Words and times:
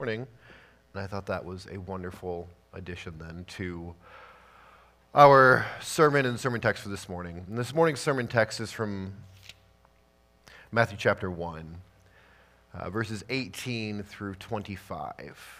morning. 0.00 0.26
And 0.94 1.02
I 1.02 1.06
thought 1.06 1.26
that 1.26 1.44
was 1.44 1.66
a 1.70 1.76
wonderful 1.76 2.48
addition 2.72 3.18
then 3.18 3.44
to 3.58 3.94
our 5.14 5.66
sermon 5.82 6.24
and 6.24 6.40
sermon 6.40 6.62
text 6.62 6.82
for 6.82 6.88
this 6.88 7.06
morning. 7.06 7.44
And 7.46 7.58
this 7.58 7.74
morning's 7.74 8.00
sermon 8.00 8.26
text 8.26 8.60
is 8.60 8.72
from 8.72 9.12
Matthew 10.72 10.96
chapter 10.98 11.30
1, 11.30 11.82
uh, 12.72 12.88
verses 12.88 13.24
18 13.28 14.02
through 14.02 14.36
25. 14.36 15.59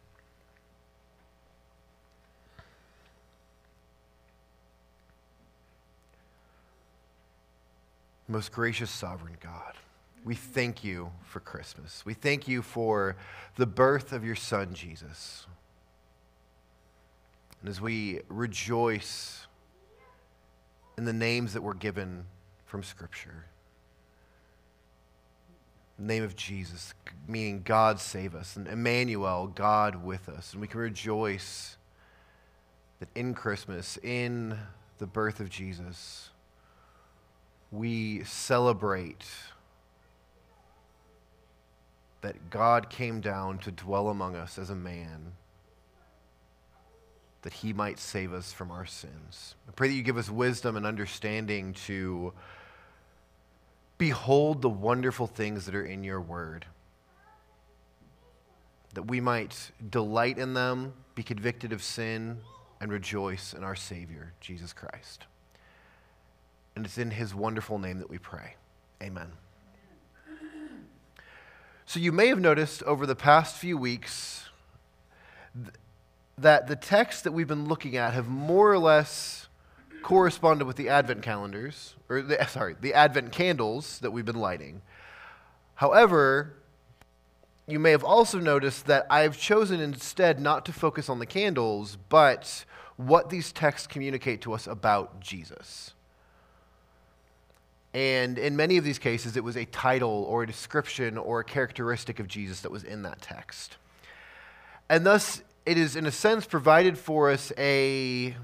Most 8.31 8.53
gracious, 8.53 8.89
sovereign 8.89 9.35
God, 9.43 9.73
we 10.23 10.35
thank 10.35 10.85
you 10.85 11.11
for 11.25 11.41
Christmas. 11.41 12.05
We 12.05 12.13
thank 12.13 12.47
you 12.47 12.61
for 12.61 13.17
the 13.57 13.65
birth 13.65 14.13
of 14.13 14.23
your 14.23 14.37
Son, 14.37 14.73
Jesus. 14.73 15.45
And 17.59 17.69
as 17.69 17.81
we 17.81 18.21
rejoice 18.29 19.47
in 20.97 21.03
the 21.03 21.11
names 21.11 21.51
that 21.51 21.61
were 21.61 21.73
given 21.73 22.23
from 22.63 22.83
Scripture, 22.83 23.47
the 25.99 26.05
name 26.05 26.23
of 26.23 26.37
Jesus, 26.37 26.93
meaning 27.27 27.63
God 27.65 27.99
save 27.99 28.33
us, 28.33 28.55
and 28.55 28.65
Emmanuel, 28.65 29.47
God 29.47 30.05
with 30.05 30.29
us. 30.29 30.53
And 30.53 30.61
we 30.61 30.69
can 30.69 30.79
rejoice 30.79 31.75
that 33.01 33.09
in 33.13 33.33
Christmas, 33.33 33.97
in 34.01 34.57
the 34.99 35.07
birth 35.07 35.41
of 35.41 35.49
Jesus, 35.49 36.30
we 37.71 38.23
celebrate 38.25 39.25
that 42.21 42.49
God 42.49 42.89
came 42.89 43.21
down 43.21 43.57
to 43.59 43.71
dwell 43.71 44.09
among 44.09 44.35
us 44.35 44.57
as 44.59 44.69
a 44.69 44.75
man, 44.75 45.33
that 47.41 47.53
he 47.53 47.73
might 47.73 47.97
save 47.97 48.33
us 48.33 48.53
from 48.53 48.69
our 48.69 48.85
sins. 48.85 49.55
I 49.67 49.71
pray 49.71 49.87
that 49.87 49.95
you 49.95 50.03
give 50.03 50.17
us 50.17 50.29
wisdom 50.29 50.75
and 50.75 50.85
understanding 50.85 51.73
to 51.85 52.33
behold 53.97 54.61
the 54.61 54.69
wonderful 54.69 55.27
things 55.27 55.65
that 55.65 55.73
are 55.73 55.85
in 55.85 56.03
your 56.03 56.21
word, 56.21 56.65
that 58.93 59.03
we 59.03 59.21
might 59.21 59.71
delight 59.89 60.37
in 60.37 60.53
them, 60.53 60.93
be 61.15 61.23
convicted 61.23 61.71
of 61.71 61.81
sin, 61.81 62.39
and 62.79 62.91
rejoice 62.91 63.53
in 63.53 63.63
our 63.63 63.75
Savior, 63.75 64.33
Jesus 64.41 64.73
Christ. 64.73 65.25
And 66.75 66.85
it's 66.85 66.97
in 66.97 67.11
his 67.11 67.35
wonderful 67.35 67.79
name 67.79 67.99
that 67.99 68.09
we 68.09 68.17
pray. 68.17 68.55
Amen. 69.01 69.31
So 71.85 71.99
you 71.99 72.11
may 72.11 72.27
have 72.27 72.39
noticed 72.39 72.83
over 72.83 73.05
the 73.05 73.15
past 73.15 73.57
few 73.57 73.77
weeks 73.77 74.45
th- 75.53 75.75
that 76.37 76.67
the 76.67 76.77
texts 76.77 77.21
that 77.23 77.33
we've 77.33 77.47
been 77.47 77.67
looking 77.67 77.97
at 77.97 78.13
have 78.13 78.29
more 78.29 78.71
or 78.71 78.79
less 78.79 79.49
corresponded 80.01 80.65
with 80.65 80.77
the 80.77 80.89
Advent 80.89 81.21
calendars, 81.21 81.95
or 82.09 82.21
the, 82.21 82.45
sorry, 82.49 82.75
the 82.79 82.93
Advent 82.93 83.31
candles 83.31 83.99
that 83.99 84.11
we've 84.11 84.25
been 84.25 84.39
lighting. 84.39 84.81
However, 85.75 86.53
you 87.67 87.79
may 87.79 87.91
have 87.91 88.03
also 88.03 88.39
noticed 88.39 88.85
that 88.85 89.05
I've 89.09 89.37
chosen 89.37 89.79
instead 89.79 90.39
not 90.39 90.65
to 90.65 90.73
focus 90.73 91.09
on 91.09 91.19
the 91.19 91.25
candles, 91.25 91.97
but 92.09 92.65
what 92.97 93.29
these 93.29 93.51
texts 93.51 93.87
communicate 93.87 94.41
to 94.41 94.53
us 94.53 94.67
about 94.67 95.19
Jesus. 95.19 95.93
And 97.93 98.37
in 98.37 98.55
many 98.55 98.77
of 98.77 98.83
these 98.83 98.99
cases, 98.99 99.35
it 99.35 99.43
was 99.43 99.57
a 99.57 99.65
title 99.65 100.25
or 100.29 100.43
a 100.43 100.47
description 100.47 101.17
or 101.17 101.41
a 101.41 101.43
characteristic 101.43 102.19
of 102.19 102.27
Jesus 102.27 102.61
that 102.61 102.71
was 102.71 102.83
in 102.83 103.01
that 103.01 103.21
text. 103.21 103.77
And 104.89 105.05
thus, 105.05 105.41
it 105.65 105.77
is, 105.77 105.95
in 105.95 106.05
a 106.05 106.11
sense, 106.11 106.45
provided 106.45 106.97
for 106.97 107.29
us 107.29 107.51
a, 107.57 108.35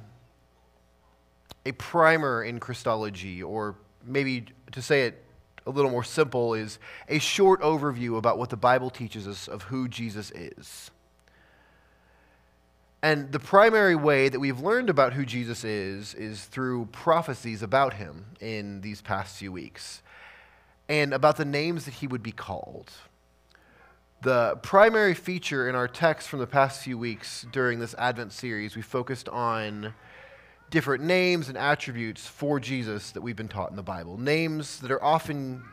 a 1.65 1.71
primer 1.73 2.43
in 2.43 2.59
Christology, 2.59 3.41
or 3.41 3.75
maybe 4.05 4.45
to 4.71 4.81
say 4.81 5.03
it 5.03 5.23
a 5.65 5.69
little 5.69 5.91
more 5.91 6.03
simple, 6.03 6.53
is 6.53 6.77
a 7.07 7.19
short 7.19 7.61
overview 7.61 8.17
about 8.17 8.37
what 8.37 8.49
the 8.49 8.57
Bible 8.57 8.89
teaches 8.89 9.27
us 9.27 9.47
of 9.47 9.63
who 9.63 9.87
Jesus 9.87 10.31
is. 10.31 10.91
And 13.03 13.31
the 13.31 13.39
primary 13.39 13.95
way 13.95 14.27
that 14.27 14.39
we've 14.39 14.59
learned 14.59 14.89
about 14.89 15.13
who 15.13 15.25
Jesus 15.25 15.63
is 15.63 16.13
is 16.15 16.45
through 16.45 16.87
prophecies 16.87 17.61
about 17.61 17.93
him 17.93 18.25
in 18.39 18.81
these 18.81 19.01
past 19.01 19.37
few 19.37 19.51
weeks 19.51 20.01
and 20.89 21.13
about 21.13 21.37
the 21.37 21.45
names 21.45 21.85
that 21.85 21.95
he 21.95 22.07
would 22.07 22.23
be 22.23 22.31
called. 22.31 22.91
The 24.23 24.57
primary 24.63 25.13
feature 25.13 25.69
in 25.69 25.75
our 25.75 25.87
text 25.87 26.27
from 26.27 26.39
the 26.39 26.47
past 26.47 26.81
few 26.81 26.97
weeks 26.97 27.45
during 27.51 27.77
this 27.79 27.93
Advent 27.99 28.33
series, 28.33 28.75
we 28.75 28.81
focused 28.81 29.29
on 29.29 29.93
different 30.71 31.03
names 31.03 31.49
and 31.49 31.57
attributes 31.57 32.25
for 32.25 32.59
Jesus 32.59 33.11
that 33.11 33.21
we've 33.21 33.35
been 33.35 33.47
taught 33.47 33.69
in 33.69 33.75
the 33.75 33.83
Bible. 33.83 34.17
Names 34.17 34.79
that 34.79 34.89
are 34.89 35.03
often 35.03 35.63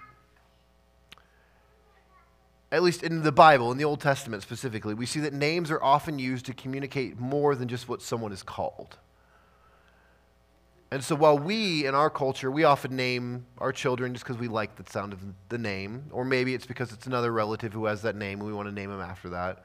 at 2.75 2.83
least 2.83 3.05
in 3.05 3.23
the 3.23 3.31
Bible, 3.31 3.71
in 3.71 3.79
the 3.79 3.85
Old 3.85 4.01
Testament 4.01 4.43
specifically, 4.43 4.95
we 4.95 5.07
see 5.07 5.21
that 5.21 5.33
names 5.33 5.71
are 5.71 5.81
often 5.81 6.19
used 6.19 6.45
to 6.47 6.53
communicate 6.53 7.21
more 7.21 7.55
than 7.55 7.69
just 7.69 7.89
what 7.89 8.03
someone 8.03 8.33
is 8.33 8.43
called. 8.43 8.97
And 10.91 11.03
so 11.03 11.15
while 11.15 11.39
we, 11.39 11.87
in 11.87 11.95
our 11.95 12.11
culture, 12.11 12.51
we 12.51 12.65
often 12.65 12.97
name 12.97 13.47
our 13.59 13.71
children 13.71 14.13
just 14.13 14.25
because 14.25 14.39
we 14.39 14.49
like 14.49 14.75
the 14.75 14.91
sound 14.91 15.13
of 15.13 15.21
the 15.51 15.59
name, 15.59 16.07
or 16.11 16.25
maybe 16.25 16.53
it's 16.53 16.67
because 16.67 16.93
it's 16.93 17.07
another 17.07 17.33
relative 17.33 17.73
who 17.73 17.85
has 17.85 18.03
that 18.03 18.17
name 18.17 18.41
and 18.41 18.49
we 18.49 18.53
want 18.53 18.69
to 18.69 18.75
name 18.75 18.91
him 18.91 19.01
after 19.01 19.29
that. 19.29 19.65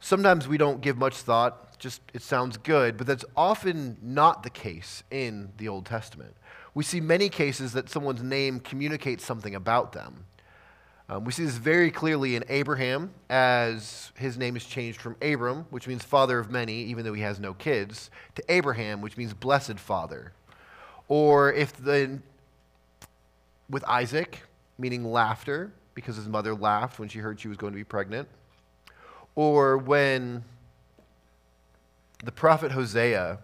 Sometimes 0.00 0.46
we 0.46 0.58
don't 0.58 0.82
give 0.82 0.98
much 0.98 1.16
thought, 1.16 1.78
just 1.78 2.02
it 2.12 2.20
sounds 2.20 2.58
good, 2.58 2.98
but 2.98 3.06
that's 3.06 3.24
often 3.34 3.96
not 4.02 4.42
the 4.42 4.50
case 4.50 5.02
in 5.10 5.50
the 5.56 5.68
Old 5.68 5.86
Testament. 5.86 6.36
We 6.74 6.84
see 6.84 7.00
many 7.00 7.30
cases 7.30 7.72
that 7.72 7.88
someone's 7.88 8.22
name 8.22 8.60
communicates 8.60 9.24
something 9.24 9.54
about 9.54 9.92
them 9.92 10.26
Um, 11.06 11.24
we 11.24 11.32
see 11.32 11.44
this 11.44 11.56
very 11.56 11.90
clearly 11.90 12.34
in 12.34 12.44
Abraham, 12.48 13.12
as 13.28 14.10
his 14.16 14.38
name 14.38 14.56
is 14.56 14.64
changed 14.64 15.02
from 15.02 15.16
Abram, 15.20 15.66
which 15.68 15.86
means 15.86 16.02
father 16.02 16.38
of 16.38 16.50
many, 16.50 16.76
even 16.84 17.04
though 17.04 17.12
he 17.12 17.20
has 17.20 17.38
no 17.38 17.52
kids, 17.52 18.10
to 18.36 18.44
Abraham, 18.48 19.02
which 19.02 19.18
means 19.18 19.34
blessed 19.34 19.78
father. 19.78 20.32
Or 21.08 21.52
if 21.52 21.76
the, 21.76 22.20
with 23.68 23.84
Isaac, 23.84 24.44
meaning 24.78 25.04
laughter, 25.04 25.72
because 25.94 26.16
his 26.16 26.26
mother 26.26 26.54
laughed 26.54 26.98
when 26.98 27.10
she 27.10 27.18
heard 27.18 27.38
she 27.38 27.48
was 27.48 27.58
going 27.58 27.74
to 27.74 27.76
be 27.78 27.84
pregnant. 27.84 28.26
Or 29.34 29.76
when 29.76 30.42
the 32.24 32.32
prophet 32.32 32.72
Hosea 32.72 33.40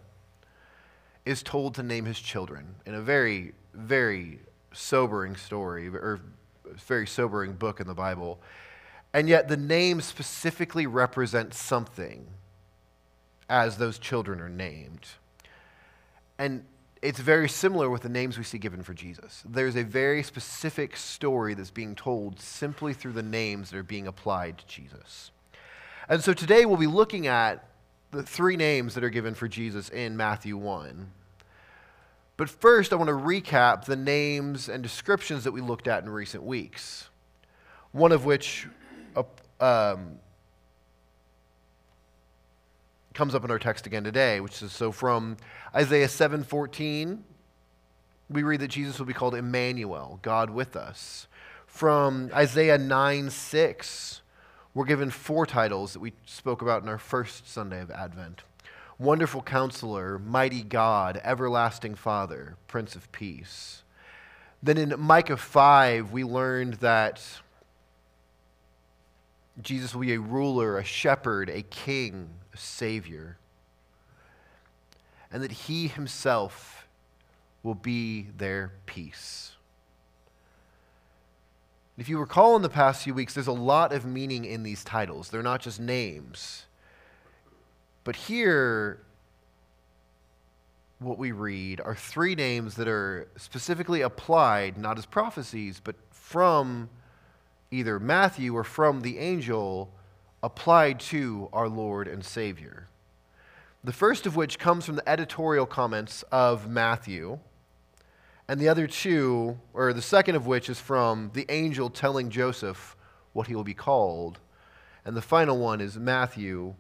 is 1.27 1.43
told 1.43 1.75
to 1.75 1.83
name 1.83 2.07
his 2.07 2.19
children 2.19 2.77
in 2.87 2.95
a 2.95 3.03
very, 3.03 3.53
very 3.75 4.41
sobering 4.73 5.37
story, 5.37 5.89
or 5.89 6.21
very 6.75 7.07
sobering 7.07 7.53
book 7.53 7.81
in 7.81 7.87
the 7.87 7.95
Bible. 7.95 8.41
And 9.13 9.29
yet 9.29 9.49
the 9.49 9.57
name 9.57 10.01
specifically 10.01 10.87
represents 10.87 11.59
something 11.59 12.27
as 13.49 13.77
those 13.77 13.99
children 13.99 14.41
are 14.41 14.49
named. 14.49 15.07
And 16.39 16.65
it's 17.03 17.19
very 17.19 17.49
similar 17.49 17.91
with 17.91 18.03
the 18.03 18.09
names 18.09 18.39
we 18.39 18.45
see 18.45 18.59
given 18.59 18.83
for 18.83 18.95
Jesus. 18.95 19.43
There's 19.49 19.77
a 19.77 19.83
very 19.83 20.23
specific 20.23 20.97
story 20.97 21.55
that's 21.55 21.71
being 21.71 21.95
told 21.95 22.41
simply 22.41 22.95
through 22.95 23.13
the 23.13 23.23
names 23.23 23.71
that 23.71 23.79
are 23.79 23.83
being 23.83 24.07
applied 24.07 24.59
to 24.59 24.67
Jesus. 24.67 25.31
And 26.09 26.23
so 26.23 26.33
today 26.33 26.67
we'll 26.67 26.77
be 26.77 26.87
looking 26.87 27.27
at 27.27 27.65
the 28.11 28.23
three 28.23 28.57
names 28.57 28.95
that 28.95 29.05
are 29.05 29.11
given 29.11 29.35
for 29.35 29.49
Jesus 29.49 29.89
in 29.89 30.17
Matthew 30.17 30.57
1. 30.57 31.11
But 32.41 32.49
first, 32.49 32.95
I 32.95 32.97
want 32.97 33.09
to 33.09 33.15
recap 33.15 33.85
the 33.85 33.97
names 33.97 34.71
and 34.71 34.83
descriptions 34.83 35.45
that 35.45 35.53
we 35.53 35.61
looked 35.61 35.87
at 35.87 36.03
in 36.03 36.09
recent 36.09 36.43
weeks. 36.43 37.11
One 37.93 38.13
of 38.13 38.25
which 38.25 38.67
uh, 39.15 39.25
um, 39.61 40.13
comes 43.13 43.35
up 43.35 43.45
in 43.45 43.51
our 43.51 43.59
text 43.59 43.87
again 43.87 44.05
today, 44.05 44.41
which 44.41 44.63
is 44.63 44.73
so 44.73 44.91
from 44.91 45.37
Isaiah 45.75 46.07
7:14, 46.07 47.19
we 48.31 48.43
read 48.43 48.61
that 48.61 48.69
Jesus 48.69 48.99
will 48.99 49.05
be 49.05 49.13
called 49.13 49.35
Emmanuel, 49.35 50.19
God 50.23 50.49
with 50.49 50.77
us. 50.77 51.29
From 51.67 52.31
Isaiah 52.33 52.79
9:6, 52.79 54.23
we're 54.73 54.87
given 54.87 55.11
four 55.11 55.45
titles 55.45 55.93
that 55.93 56.01
we 56.01 56.15
spoke 56.25 56.63
about 56.63 56.83
in 56.83 56.89
our 56.89 56.97
first 56.97 57.47
Sunday 57.47 57.83
of 57.83 57.91
Advent. 57.91 58.45
Wonderful 59.01 59.41
Counselor, 59.41 60.19
Mighty 60.19 60.63
God, 60.63 61.19
Everlasting 61.25 61.95
Father, 61.95 62.57
Prince 62.69 62.95
of 62.95 63.11
Peace. 63.13 63.83
Then 64.63 64.77
in 64.77 64.95
Micah 65.01 65.39
5, 65.39 66.13
we 66.13 66.23
learned 66.23 66.75
that 66.75 67.23
Jesus 69.63 69.95
will 69.95 70.03
be 70.03 70.13
a 70.13 70.21
ruler, 70.21 70.77
a 70.77 70.85
shepherd, 70.85 71.49
a 71.49 71.63
king, 71.63 72.29
a 72.53 72.59
savior. 72.59 73.39
And 75.33 75.43
that 75.43 75.53
he 75.53 75.89
himself 75.89 76.87
will 77.63 77.75
be 77.75 78.27
their 78.37 78.73
peace. 78.85 79.53
If 81.97 82.11
you 82.11 82.19
recall 82.19 82.55
in 82.55 82.61
the 82.61 82.69
past 82.69 83.05
few 83.05 83.15
weeks, 83.15 83.33
there's 83.33 83.47
a 83.47 83.53
lot 83.53 83.95
of 83.95 84.05
meaning 84.05 84.45
in 84.45 84.63
these 84.63 84.85
titles. 84.85 85.31
They're 85.31 85.43
not 85.43 85.63
just 85.63 85.81
names. 85.81 86.67
But 88.11 88.17
here, 88.17 88.99
what 90.99 91.17
we 91.17 91.31
read 91.31 91.81
are 91.81 91.95
three 91.95 92.35
names 92.35 92.75
that 92.75 92.89
are 92.89 93.29
specifically 93.37 94.01
applied, 94.01 94.77
not 94.77 94.99
as 94.99 95.07
prophecies, 95.07 95.79
but 95.79 95.95
from 96.11 96.91
either 97.71 98.01
Matthew 98.01 98.53
or 98.57 98.65
from 98.65 99.03
the 99.03 99.19
angel, 99.19 99.95
applied 100.43 100.99
to 100.99 101.49
our 101.53 101.69
Lord 101.69 102.09
and 102.09 102.25
Savior. 102.25 102.89
The 103.85 103.93
first 103.93 104.27
of 104.27 104.35
which 104.35 104.59
comes 104.59 104.85
from 104.85 104.97
the 104.97 105.09
editorial 105.09 105.67
comments 105.67 106.25
of 106.33 106.69
Matthew, 106.69 107.39
and 108.49 108.59
the 108.61 108.69
other 108.69 108.89
two, 108.89 109.57
or 109.73 109.93
the 109.93 110.03
second 110.03 110.35
of 110.35 110.49
which 110.49 110.69
is 110.69 110.81
from 110.81 111.31
the 111.33 111.47
angel 111.49 111.89
telling 111.89 112.29
Joseph 112.29 112.97
what 113.35 113.47
he 113.47 113.55
will 113.55 113.63
be 113.63 113.73
called, 113.73 114.41
and 115.05 115.17
the 115.17 115.23
final 115.23 115.59
one 115.59 115.81
is 115.81 115.97
Matthew 115.97 116.75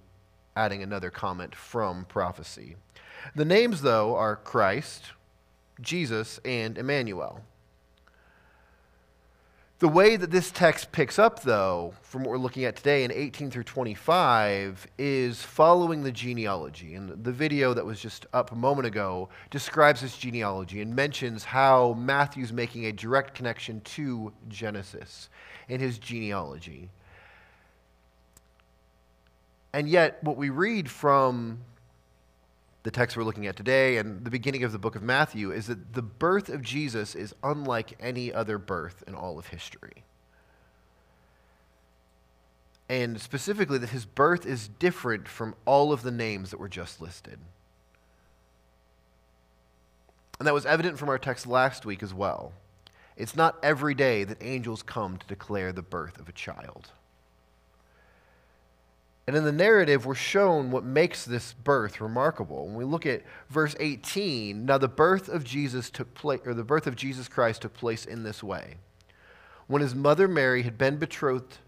adding 0.56 0.82
another 0.82 1.11
comment 1.11 1.55
from 1.55 2.05
prophecy. 2.06 2.76
The 3.35 3.44
names, 3.44 3.82
though, 3.82 4.17
are 4.17 4.37
Christ, 4.37 5.12
Jesus, 5.81 6.41
and 6.44 6.76
Emmanuel. 6.79 7.41
The 9.81 9.88
way 9.88 10.17
that 10.17 10.31
this 10.31 10.50
text 10.50 10.93
picks 10.93 11.19
up, 11.19 11.43
though, 11.43 11.94
from 12.02 12.23
what 12.23 12.32
we're 12.32 12.37
looking 12.37 12.67
at 12.67 12.76
today 12.76 13.02
in 13.02 13.11
18 13.11 13.50
through 13.50 13.62
25, 13.62 14.87
is 14.99 15.43
following 15.43 16.02
the 16.02 16.12
genealogy. 16.12 16.97
And 16.97 17.25
the 17.25 17.32
video 17.32 17.73
that 17.73 17.87
was 17.87 17.99
just 17.99 18.26
up 18.35 18.52
a 18.52 18.55
moment 18.55 18.87
ago 18.87 19.31
describes 19.49 20.02
this 20.02 20.19
genealogy 20.19 20.82
and 20.82 20.94
mentions 20.94 21.44
how 21.44 21.94
Matthew's 21.94 22.52
making 22.52 22.85
a 22.85 22.93
direct 22.93 23.35
connection 23.35 23.81
to 23.82 24.35
Genesis 24.49 25.31
in 25.70 25.81
his 25.81 25.99
genealogy. 25.99 26.91
And 29.72 29.88
yet, 29.88 30.22
what 30.22 30.37
we 30.37 30.50
read 30.50 30.90
from 30.90 31.61
the 32.82 32.90
text 32.90 33.17
we're 33.17 33.25
looking 33.25 33.46
at 33.46 33.56
today 33.56 33.99
and 33.99 34.25
the 34.25 34.31
beginning 34.31 34.64
of 34.64 34.72
the 34.72 34.78
book 34.78 34.96
of 34.96 35.02
Matthew 35.02 35.52
is 35.52 35.67
that 35.67 35.93
the 35.93 36.02
birth 36.02 36.49
of 36.49 36.62
Jesus 36.62 37.14
is 37.14 37.34
unlike 37.43 37.96
any 38.00 38.32
other 38.32 38.58
birth 38.58 39.05
in 39.06 39.14
all 39.14 39.38
of 39.38 39.49
history. 39.49 40.05
And 42.88 43.20
specifically, 43.20 43.78
that 43.78 43.90
his 43.90 44.05
birth 44.05 44.44
is 44.44 44.67
different 44.67 45.28
from 45.28 45.55
all 45.64 45.93
of 45.93 46.02
the 46.02 46.11
names 46.11 46.50
that 46.50 46.58
were 46.58 46.69
just 46.69 47.00
listed. 47.00 47.38
And 50.40 50.46
that 50.46 50.55
was 50.55 50.66
evident 50.66 50.99
from 50.99 51.11
our 51.11 51.19
text 51.19 51.46
last 51.46 51.87
week 51.87 52.02
as 52.02 52.12
well. 52.12 52.52
It's 53.16 53.37
not 53.37 53.58
every 53.62 53.94
day 53.94 54.25
that 54.25 54.38
angels 54.43 54.82
come 54.82 55.19
to 55.19 55.26
declare 55.26 55.70
the 55.70 55.82
birth 55.82 56.19
of 56.19 56.28
a 56.28 56.32
child. 56.32 56.90
And 59.31 59.37
in 59.37 59.44
the 59.44 59.53
narrative, 59.53 60.06
we're 60.06 60.17
shown 60.17 60.73
what 60.73 60.82
makes 60.82 61.25
this 61.25 61.53
birth 61.53 62.00
remarkable. 62.00 62.67
When 62.67 62.75
we 62.75 62.82
look 62.82 63.06
at 63.06 63.23
verse 63.49 63.77
18, 63.79 64.67
now 64.67 64.77
the 64.77 64.88
birth 64.88 65.29
of 65.29 65.44
Jesus 65.44 65.88
took 65.88 66.12
place, 66.15 66.41
or 66.44 66.53
the 66.53 66.65
birth 66.65 66.88
of 66.88 66.97
Jesus 66.97 67.29
Christ 67.29 67.62
took 67.62 67.73
place 67.73 68.05
in 68.05 68.25
this 68.25 68.43
way. 68.43 68.75
When 69.69 69.82
his 69.82 69.94
mother 69.94 70.27
Mary 70.27 70.65
had 70.65 70.77
been 70.77 70.97
betrothed 70.97 71.59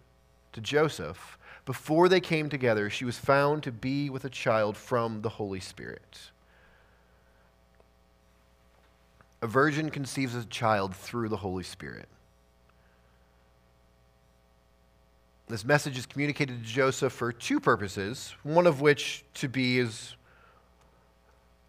to 0.55 0.61
Joseph, 0.61 1.38
before 1.64 2.09
they 2.09 2.19
came 2.19 2.49
together, 2.49 2.91
she 2.91 3.05
was 3.05 3.17
found 3.17 3.62
to 3.62 3.70
be 3.70 4.11
with 4.11 4.25
a 4.25 4.29
child 4.29 4.76
from 4.76 5.23
the 5.23 5.29
Holy 5.29 5.61
Spirit. 5.61 6.32
A 9.41 9.46
virgin 9.46 9.89
conceives 9.89 10.34
a 10.34 10.44
child 10.46 10.96
through 10.96 11.29
the 11.29 11.36
Holy 11.36 11.63
Spirit. 11.63 12.08
This 15.53 15.67
message 15.67 15.99
is 15.99 16.06
communicated 16.06 16.65
to 16.65 16.67
Joseph 16.67 17.13
for 17.13 17.31
two 17.31 17.61
purposes, 17.61 18.35
one 18.43 18.67
of 18.67 18.81
which 18.81 19.23
to 19.35 19.49
be 19.49 19.79
is 19.79 20.17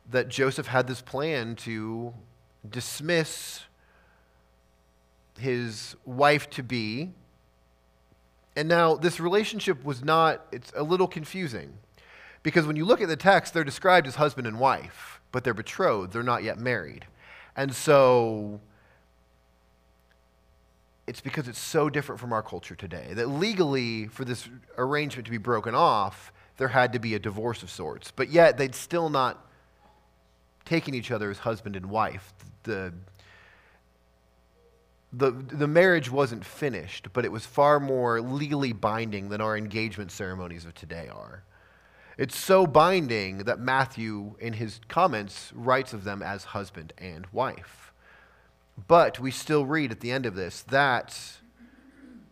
that 0.09 0.29
Joseph 0.29 0.67
had 0.67 0.87
this 0.87 1.01
plan 1.01 1.57
to 1.57 2.13
dismiss 2.69 3.63
his 5.37 5.97
wife 6.05 6.49
to 6.51 6.63
be. 6.63 7.11
And 8.55 8.69
now 8.69 8.95
this 8.95 9.19
relationship 9.19 9.83
was 9.83 10.01
not, 10.01 10.45
it's 10.53 10.71
a 10.77 10.83
little 10.83 11.09
confusing. 11.09 11.73
Because 12.41 12.65
when 12.65 12.77
you 12.77 12.85
look 12.85 13.01
at 13.01 13.09
the 13.09 13.17
text, 13.17 13.53
they're 13.53 13.65
described 13.65 14.07
as 14.07 14.15
husband 14.15 14.47
and 14.47 14.61
wife, 14.61 15.19
but 15.33 15.43
they're 15.43 15.53
betrothed, 15.53 16.13
they're 16.13 16.23
not 16.23 16.41
yet 16.41 16.57
married. 16.57 17.05
And 17.53 17.75
so 17.75 18.61
it's 21.05 21.21
because 21.21 21.47
it's 21.47 21.59
so 21.59 21.89
different 21.89 22.21
from 22.21 22.31
our 22.31 22.41
culture 22.41 22.75
today 22.75 23.09
that 23.13 23.27
legally, 23.27 24.07
for 24.07 24.23
this 24.23 24.47
arrangement 24.77 25.25
to 25.25 25.31
be 25.31 25.37
broken 25.37 25.75
off, 25.75 26.31
there 26.57 26.69
had 26.69 26.93
to 26.93 26.99
be 26.99 27.13
a 27.15 27.19
divorce 27.19 27.61
of 27.63 27.69
sorts. 27.69 28.11
But 28.11 28.29
yet, 28.29 28.57
they'd 28.57 28.75
still 28.75 29.09
not 29.09 29.45
taken 30.65 30.93
each 30.93 31.11
other 31.11 31.29
as 31.29 31.39
husband 31.39 31.75
and 31.75 31.87
wife. 31.87 32.33
The, 32.63 32.93
the, 35.11 35.31
the 35.31 35.67
marriage 35.67 36.09
wasn't 36.09 36.45
finished, 36.45 37.07
but 37.11 37.25
it 37.25 37.31
was 37.31 37.45
far 37.45 37.79
more 37.79 38.21
legally 38.21 38.71
binding 38.71 39.29
than 39.29 39.41
our 39.41 39.57
engagement 39.57 40.11
ceremonies 40.11 40.65
of 40.65 40.73
today 40.73 41.09
are. 41.13 41.43
It's 42.17 42.37
so 42.37 42.65
binding 42.65 43.39
that 43.39 43.59
Matthew, 43.59 44.35
in 44.39 44.53
his 44.53 44.79
comments, 44.87 45.51
writes 45.53 45.93
of 45.93 46.03
them 46.03 46.21
as 46.21 46.45
husband 46.45 46.93
and 46.97 47.25
wife. 47.33 47.82
But 48.87 49.19
we 49.19 49.31
still 49.31 49.65
read 49.65 49.91
at 49.91 49.99
the 49.99 50.11
end 50.11 50.25
of 50.25 50.35
this 50.35 50.61
that 50.63 51.17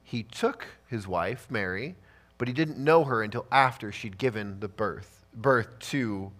he 0.04 0.24
took 0.24 0.68
his 0.88 1.08
wife, 1.08 1.48
Mary, 1.50 1.96
but 2.38 2.48
he 2.48 2.54
didn't 2.54 2.78
know 2.78 3.04
her 3.04 3.22
until 3.24 3.46
after 3.52 3.92
she'd 3.92 4.18
given 4.18 4.60
the 4.60 4.68
birth, 4.68 5.26
birth 5.34 5.78
to 5.80 6.32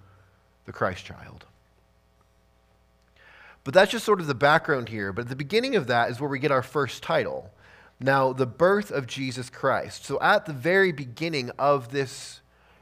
the 0.66 0.74
Christ 0.74 1.06
child. 1.06 1.46
But 3.64 3.74
that's 3.74 3.92
just 3.92 4.06
sort 4.06 4.20
of 4.20 4.28
the 4.28 4.34
background 4.34 4.90
here. 4.90 5.14
But 5.14 5.24
at 5.24 5.30
the 5.30 5.36
beginning 5.36 5.76
of 5.76 5.88
that 5.88 6.10
is 6.10 6.20
where 6.20 6.30
we 6.30 6.40
get 6.40 6.52
our 6.52 6.64
first 6.64 7.04
title. 7.04 7.52
Now, 8.00 8.34
the 8.34 8.48
birth 8.48 8.90
of 8.90 9.06
Jesus 9.06 9.50
Christ. 9.50 10.06
So, 10.06 10.20
at 10.22 10.48
the 10.48 10.54
very 10.54 10.92
beginning 10.92 11.52
of 11.60 11.92
this 11.92 12.42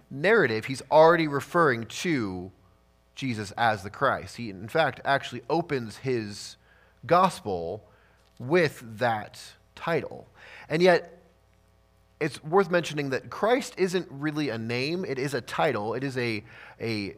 narrative, 0.09 0.65
he's 0.65 0.81
already 0.89 1.27
referring 1.27 1.85
to 1.87 2.51
Jesus 3.15 3.51
as 3.57 3.83
the 3.83 3.89
Christ. 3.89 4.37
He, 4.37 4.49
in 4.49 4.69
fact, 4.69 5.01
actually 5.03 5.41
opens 5.49 5.97
his 5.97 6.55
gospel 7.05 7.83
with 8.39 8.83
that 8.97 9.41
title. 9.75 10.27
And 10.69 10.81
yet, 10.81 11.19
it's 12.19 12.43
worth 12.43 12.69
mentioning 12.69 13.11
that 13.11 13.29
Christ 13.29 13.73
isn't 13.77 14.07
really 14.09 14.49
a 14.49 14.57
name, 14.57 15.05
it 15.05 15.17
is 15.17 15.33
a 15.33 15.41
title. 15.41 15.93
It 15.93 16.03
is 16.03 16.17
a, 16.17 16.43
a 16.79 17.15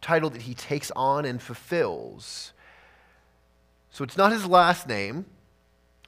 title 0.00 0.30
that 0.30 0.42
he 0.42 0.54
takes 0.54 0.90
on 0.96 1.24
and 1.24 1.40
fulfills. 1.40 2.52
So 3.90 4.02
it's 4.04 4.16
not 4.16 4.32
his 4.32 4.46
last 4.46 4.88
name, 4.88 5.26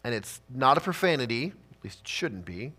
and 0.02 0.14
it's 0.14 0.40
not 0.52 0.78
a 0.78 0.80
profanity, 0.80 1.52
at 1.72 1.84
least 1.84 2.00
it 2.00 2.08
shouldn't 2.08 2.46
be, 2.46 2.72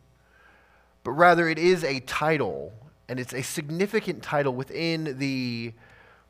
but 1.04 1.12
rather 1.12 1.48
it 1.48 1.60
is 1.60 1.84
a 1.84 2.00
title, 2.02 2.74
and 3.08 3.20
it's 3.20 3.34
a 3.34 3.44
significant 3.44 4.24
title 4.24 4.54
within 4.54 5.20
the 5.20 5.74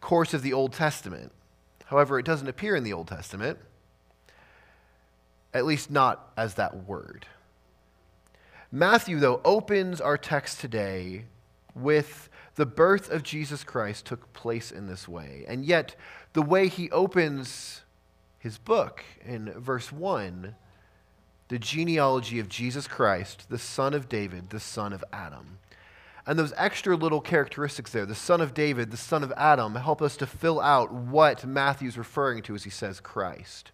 course 0.01 0.33
of 0.33 0.41
the 0.41 0.51
Old 0.51 0.73
Testament. 0.73 1.31
However, 1.85 2.19
it 2.19 2.25
doesn't 2.25 2.47
appear 2.47 2.75
in 2.75 2.83
the 2.83 2.93
Old 2.93 3.07
Testament, 3.07 3.59
at 5.53 5.65
least 5.65 5.89
not 5.91 6.31
as 6.35 6.55
that 6.55 6.87
word. 6.87 7.25
Matthew, 8.71 9.19
though, 9.19 9.41
opens 9.45 10.01
our 10.01 10.17
text 10.17 10.59
today 10.59 11.25
with 11.75 12.29
the 12.55 12.65
birth 12.65 13.11
of 13.11 13.23
Jesus 13.23 13.63
Christ 13.63 14.05
took 14.05 14.31
place 14.33 14.71
in 14.71 14.87
this 14.87 15.07
way. 15.07 15.45
And 15.47 15.65
yet, 15.65 15.95
the 16.33 16.41
way 16.41 16.67
he 16.67 16.89
opens 16.91 17.81
his 18.39 18.57
book 18.57 19.03
in 19.25 19.51
verse 19.51 19.91
1, 19.91 20.55
the 21.47 21.59
genealogy 21.59 22.39
of 22.39 22.49
Jesus 22.49 22.87
Christ, 22.87 23.49
the 23.49 23.59
son 23.59 23.93
of 23.93 24.09
David, 24.09 24.49
the 24.49 24.59
son 24.59 24.93
of 24.93 25.03
Adam. 25.11 25.59
And 26.27 26.39
those 26.39 26.53
extra 26.57 26.95
little 26.95 27.21
characteristics 27.21 27.91
there, 27.91 28.05
the 28.05 28.15
son 28.15 28.41
of 28.41 28.53
David, 28.53 28.89
the 28.89 28.97
son 28.97 29.23
of 29.23 29.31
Adam, 29.37 29.75
help 29.75 30.01
us 30.01 30.17
to 30.17 30.25
fill 30.25 30.59
out 30.59 30.91
what 30.91 31.45
Matthew's 31.45 31.97
referring 31.97 32.41
to 32.43 32.55
as 32.55 32.63
he 32.63 32.69
says 32.71 32.99
Christ. 32.99 33.71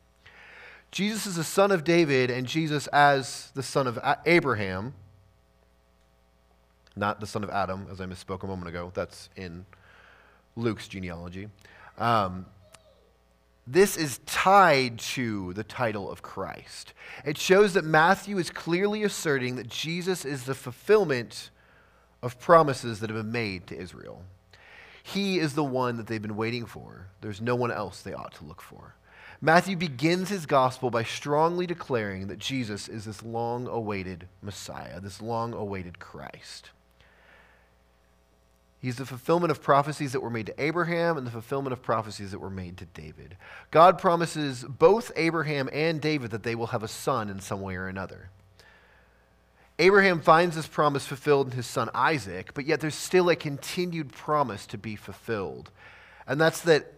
Jesus 0.91 1.25
is 1.25 1.35
the 1.35 1.45
son 1.45 1.71
of 1.71 1.85
David, 1.85 2.29
and 2.29 2.45
Jesus 2.45 2.87
as 2.87 3.51
the 3.55 3.63
son 3.63 3.87
of 3.87 3.97
Abraham, 4.25 4.93
not 6.97 7.21
the 7.21 7.27
son 7.27 7.45
of 7.45 7.49
Adam, 7.49 7.87
as 7.89 8.01
I 8.01 8.05
misspoke 8.05 8.43
a 8.43 8.47
moment 8.47 8.67
ago. 8.67 8.91
That's 8.93 9.29
in 9.37 9.65
Luke's 10.57 10.89
genealogy. 10.89 11.47
Um, 11.97 12.45
this 13.65 13.95
is 13.95 14.19
tied 14.25 14.99
to 14.99 15.53
the 15.53 15.63
title 15.63 16.11
of 16.11 16.21
Christ. 16.21 16.93
It 17.23 17.37
shows 17.37 17.73
that 17.73 17.85
Matthew 17.85 18.37
is 18.37 18.49
clearly 18.49 19.03
asserting 19.03 19.55
that 19.55 19.69
Jesus 19.69 20.25
is 20.25 20.43
the 20.43 20.55
fulfillment 20.55 21.51
of 22.21 22.39
promises 22.39 22.99
that 22.99 23.09
have 23.09 23.17
been 23.17 23.31
made 23.31 23.67
to 23.67 23.77
Israel. 23.77 24.23
He 25.03 25.39
is 25.39 25.53
the 25.53 25.63
one 25.63 25.97
that 25.97 26.07
they've 26.07 26.21
been 26.21 26.37
waiting 26.37 26.65
for. 26.65 27.07
There's 27.21 27.41
no 27.41 27.55
one 27.55 27.71
else 27.71 28.01
they 28.01 28.13
ought 28.13 28.33
to 28.35 28.45
look 28.45 28.61
for. 28.61 28.95
Matthew 29.43 29.75
begins 29.75 30.29
his 30.29 30.45
gospel 30.45 30.91
by 30.91 31.03
strongly 31.03 31.65
declaring 31.65 32.27
that 32.27 32.37
Jesus 32.37 32.87
is 32.87 33.05
this 33.05 33.23
long 33.23 33.65
awaited 33.65 34.27
Messiah, 34.41 34.99
this 34.99 35.19
long 35.19 35.53
awaited 35.53 35.97
Christ. 35.97 36.69
He's 38.79 38.97
the 38.97 39.05
fulfillment 39.05 39.51
of 39.51 39.61
prophecies 39.61 40.11
that 40.11 40.21
were 40.21 40.29
made 40.29 40.47
to 40.47 40.63
Abraham 40.63 41.17
and 41.17 41.25
the 41.25 41.31
fulfillment 41.31 41.73
of 41.73 41.83
prophecies 41.83 42.31
that 42.31 42.39
were 42.39 42.49
made 42.49 42.77
to 42.77 42.85
David. 42.85 43.37
God 43.69 43.99
promises 43.99 44.63
both 44.63 45.11
Abraham 45.15 45.69
and 45.71 46.01
David 46.01 46.31
that 46.31 46.43
they 46.43 46.55
will 46.55 46.67
have 46.67 46.81
a 46.81 46.87
son 46.87 47.29
in 47.29 47.39
some 47.39 47.61
way 47.61 47.75
or 47.75 47.87
another. 47.87 48.29
Abraham 49.79 50.21
finds 50.21 50.55
this 50.55 50.67
promise 50.67 51.07
fulfilled 51.07 51.47
in 51.47 51.53
his 51.53 51.65
son 51.65 51.89
Isaac, 51.93 52.53
but 52.53 52.65
yet 52.65 52.81
there's 52.81 52.95
still 52.95 53.29
a 53.29 53.35
continued 53.35 54.11
promise 54.11 54.65
to 54.67 54.77
be 54.77 54.95
fulfilled. 54.95 55.71
And 56.27 56.39
that's 56.39 56.61
that 56.61 56.93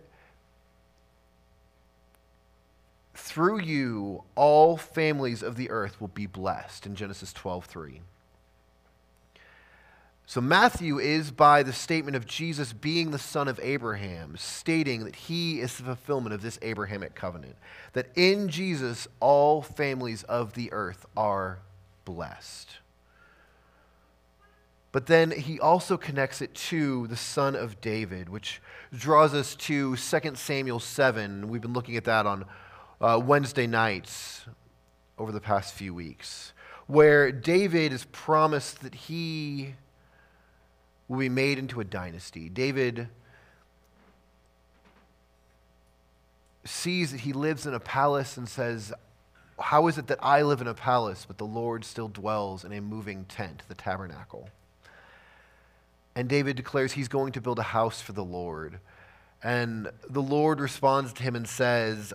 through 3.14 3.62
you 3.62 4.24
all 4.36 4.76
families 4.76 5.42
of 5.42 5.56
the 5.56 5.70
earth 5.70 6.02
will 6.02 6.10
be 6.10 6.26
blessed 6.26 6.86
in 6.86 6.96
Genesis 6.96 7.32
12:3. 7.32 8.02
So 10.26 10.42
Matthew 10.42 11.00
is 11.00 11.32
by 11.32 11.64
the 11.64 11.74
statement 11.74 12.16
of 12.16 12.26
Jesus 12.26 12.74
being 12.74 13.12
the 13.12 13.20
son 13.20 13.48
of 13.48 13.60
Abraham, 13.62 14.36
stating 14.38 15.04
that 15.04 15.16
he 15.16 15.60
is 15.60 15.78
the 15.78 15.84
fulfillment 15.84 16.34
of 16.34 16.42
this 16.42 16.58
Abrahamic 16.62 17.14
covenant, 17.14 17.56
that 17.92 18.10
in 18.16 18.50
Jesus 18.50 19.08
all 19.20 19.62
families 19.62 20.24
of 20.24 20.54
the 20.54 20.72
earth 20.72 21.06
are 21.16 21.60
blessed. 22.06 22.78
But 24.92 25.08
then 25.08 25.32
he 25.32 25.60
also 25.60 25.98
connects 25.98 26.42
it 26.42 26.54
to 26.54 27.08
the 27.08 27.18
son 27.18 27.56
of 27.56 27.82
David, 27.82 28.30
which 28.30 28.62
draws 28.96 29.34
us 29.34 29.56
to 29.56 29.96
2 29.96 30.36
Samuel 30.36 30.80
7. 30.80 31.48
We've 31.48 31.62
been 31.62 31.74
looking 31.74 31.98
at 31.98 32.04
that 32.04 32.28
on 32.28 32.46
uh, 33.02 33.20
Wednesday 33.24 33.66
nights 33.66 34.46
over 35.18 35.32
the 35.32 35.42
past 35.42 35.74
few 35.74 35.96
weeks, 35.96 36.54
where 36.86 37.32
David 37.32 37.92
is 37.92 38.06
promised 38.12 38.82
that 38.82 38.94
he 38.94 39.74
will 41.08 41.18
be 41.18 41.30
made 41.30 41.58
into 41.58 41.80
a 41.80 41.84
dynasty. 41.84 42.48
David 42.48 43.10
sees 46.66 47.12
that 47.12 47.22
he 47.22 47.34
lives 47.34 47.66
in 47.66 47.74
a 47.74 47.80
palace 47.80 48.38
and 48.38 48.48
says, 48.48 48.94
How 49.64 49.88
is 49.88 49.98
it 49.98 50.08
that 50.08 50.20
I 50.22 50.42
live 50.42 50.60
in 50.60 50.68
a 50.68 50.74
palace, 50.74 51.24
but 51.26 51.38
the 51.38 51.46
Lord 51.46 51.86
still 51.86 52.10
dwells 52.10 52.66
in 52.66 52.74
a 52.74 52.82
moving 52.82 53.24
tent, 53.24 53.64
the 53.70 53.74
tabernacle? 53.74 54.50
And 56.16 56.28
David 56.28 56.58
declares 56.58 56.92
he's 56.92 57.08
going 57.08 57.32
to 57.32 57.42
build 57.42 57.60
a 57.60 57.64
house 57.64 58.02
for 58.02 58.12
the 58.12 58.26
Lord. 58.26 58.80
And 59.42 59.90
the 60.10 60.22
Lord 60.22 60.60
responds 60.60 61.14
to 61.14 61.24
him 61.24 61.36
and 61.36 61.48
says, 61.48 62.14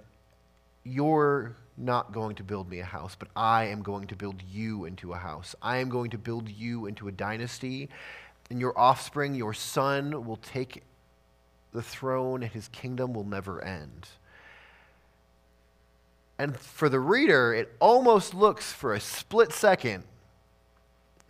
You're 0.85 1.57
not 1.79 2.13
going 2.13 2.37
to 2.37 2.43
build 2.43 2.69
me 2.69 2.81
a 2.81 2.85
house, 2.85 3.17
but 3.19 3.29
I 3.35 3.65
am 3.65 3.81
going 3.83 4.09
to 4.09 4.15
build 4.15 4.43
you 4.53 4.85
into 4.85 5.15
a 5.15 5.19
house. 5.19 5.55
I 5.63 5.79
am 5.79 5.89
going 5.89 6.11
to 6.11 6.19
build 6.19 6.51
you 6.51 6.85
into 6.85 7.09
a 7.09 7.13
dynasty, 7.13 7.89
and 8.51 8.61
your 8.61 8.79
offspring, 8.79 9.35
your 9.35 9.55
son, 9.55 10.27
will 10.27 10.37
take 10.37 10.83
the 11.73 11.83
throne, 11.83 12.43
and 12.43 12.53
his 12.53 12.69
kingdom 12.69 13.15
will 13.15 13.25
never 13.25 13.65
end. 13.65 14.07
And 16.39 16.57
for 16.57 16.89
the 16.89 17.01
reader, 17.01 17.53
it 17.53 17.75
almost 17.81 18.33
looks 18.33 18.73
for 18.73 18.95
a 18.95 19.01
split 19.01 19.53
second, 19.53 20.05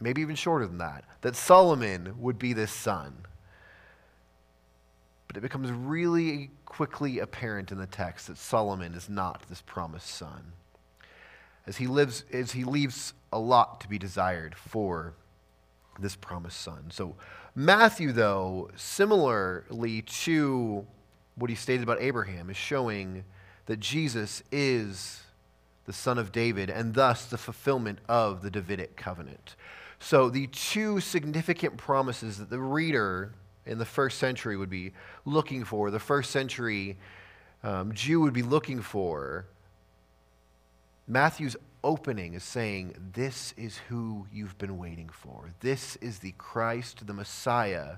maybe 0.00 0.20
even 0.20 0.36
shorter 0.36 0.66
than 0.66 0.78
that, 0.78 1.04
that 1.22 1.34
Solomon 1.34 2.14
would 2.18 2.38
be 2.38 2.52
this 2.52 2.70
son. 2.70 3.24
But 5.26 5.36
it 5.36 5.40
becomes 5.40 5.70
really 5.70 6.50
quickly 6.66 7.18
apparent 7.18 7.72
in 7.72 7.78
the 7.78 7.86
text 7.86 8.26
that 8.26 8.36
Solomon 8.36 8.94
is 8.94 9.08
not 9.08 9.48
this 9.48 9.62
promised 9.62 10.08
son. 10.08 10.52
As 11.66 11.78
he 11.78 11.86
lives, 11.86 12.24
as 12.32 12.52
he 12.52 12.64
leaves 12.64 13.14
a 13.32 13.38
lot 13.38 13.80
to 13.80 13.88
be 13.88 13.98
desired 13.98 14.54
for 14.54 15.14
this 15.98 16.16
promised 16.16 16.60
son. 16.60 16.90
So 16.90 17.16
Matthew, 17.54 18.12
though, 18.12 18.70
similarly 18.76 20.02
to 20.02 20.86
what 21.34 21.50
he 21.50 21.56
stated 21.56 21.82
about 21.82 22.00
Abraham, 22.00 22.50
is 22.50 22.56
showing 22.56 23.24
that 23.68 23.80
Jesus 23.80 24.42
is 24.50 25.20
the 25.84 25.92
son 25.92 26.16
of 26.16 26.32
David 26.32 26.70
and 26.70 26.94
thus 26.94 27.26
the 27.26 27.36
fulfillment 27.36 27.98
of 28.08 28.40
the 28.40 28.50
Davidic 28.50 28.96
covenant. 28.96 29.56
So 30.00 30.30
the 30.30 30.46
two 30.46 31.00
significant 31.00 31.76
promises 31.76 32.38
that 32.38 32.48
the 32.48 32.58
reader 32.58 33.34
in 33.66 33.76
the 33.76 33.84
first 33.84 34.18
century 34.18 34.56
would 34.56 34.70
be 34.70 34.92
looking 35.26 35.64
for, 35.64 35.90
the 35.90 36.00
first 36.00 36.30
century 36.30 36.96
um, 37.62 37.92
Jew 37.92 38.22
would 38.22 38.32
be 38.32 38.42
looking 38.42 38.80
for, 38.80 39.44
Matthew's 41.06 41.56
opening 41.84 42.32
is 42.32 42.44
saying, 42.44 42.94
This 43.12 43.52
is 43.58 43.76
who 43.90 44.26
you've 44.32 44.56
been 44.56 44.78
waiting 44.78 45.10
for. 45.10 45.50
This 45.60 45.96
is 45.96 46.20
the 46.20 46.32
Christ, 46.38 47.06
the 47.06 47.12
Messiah, 47.12 47.96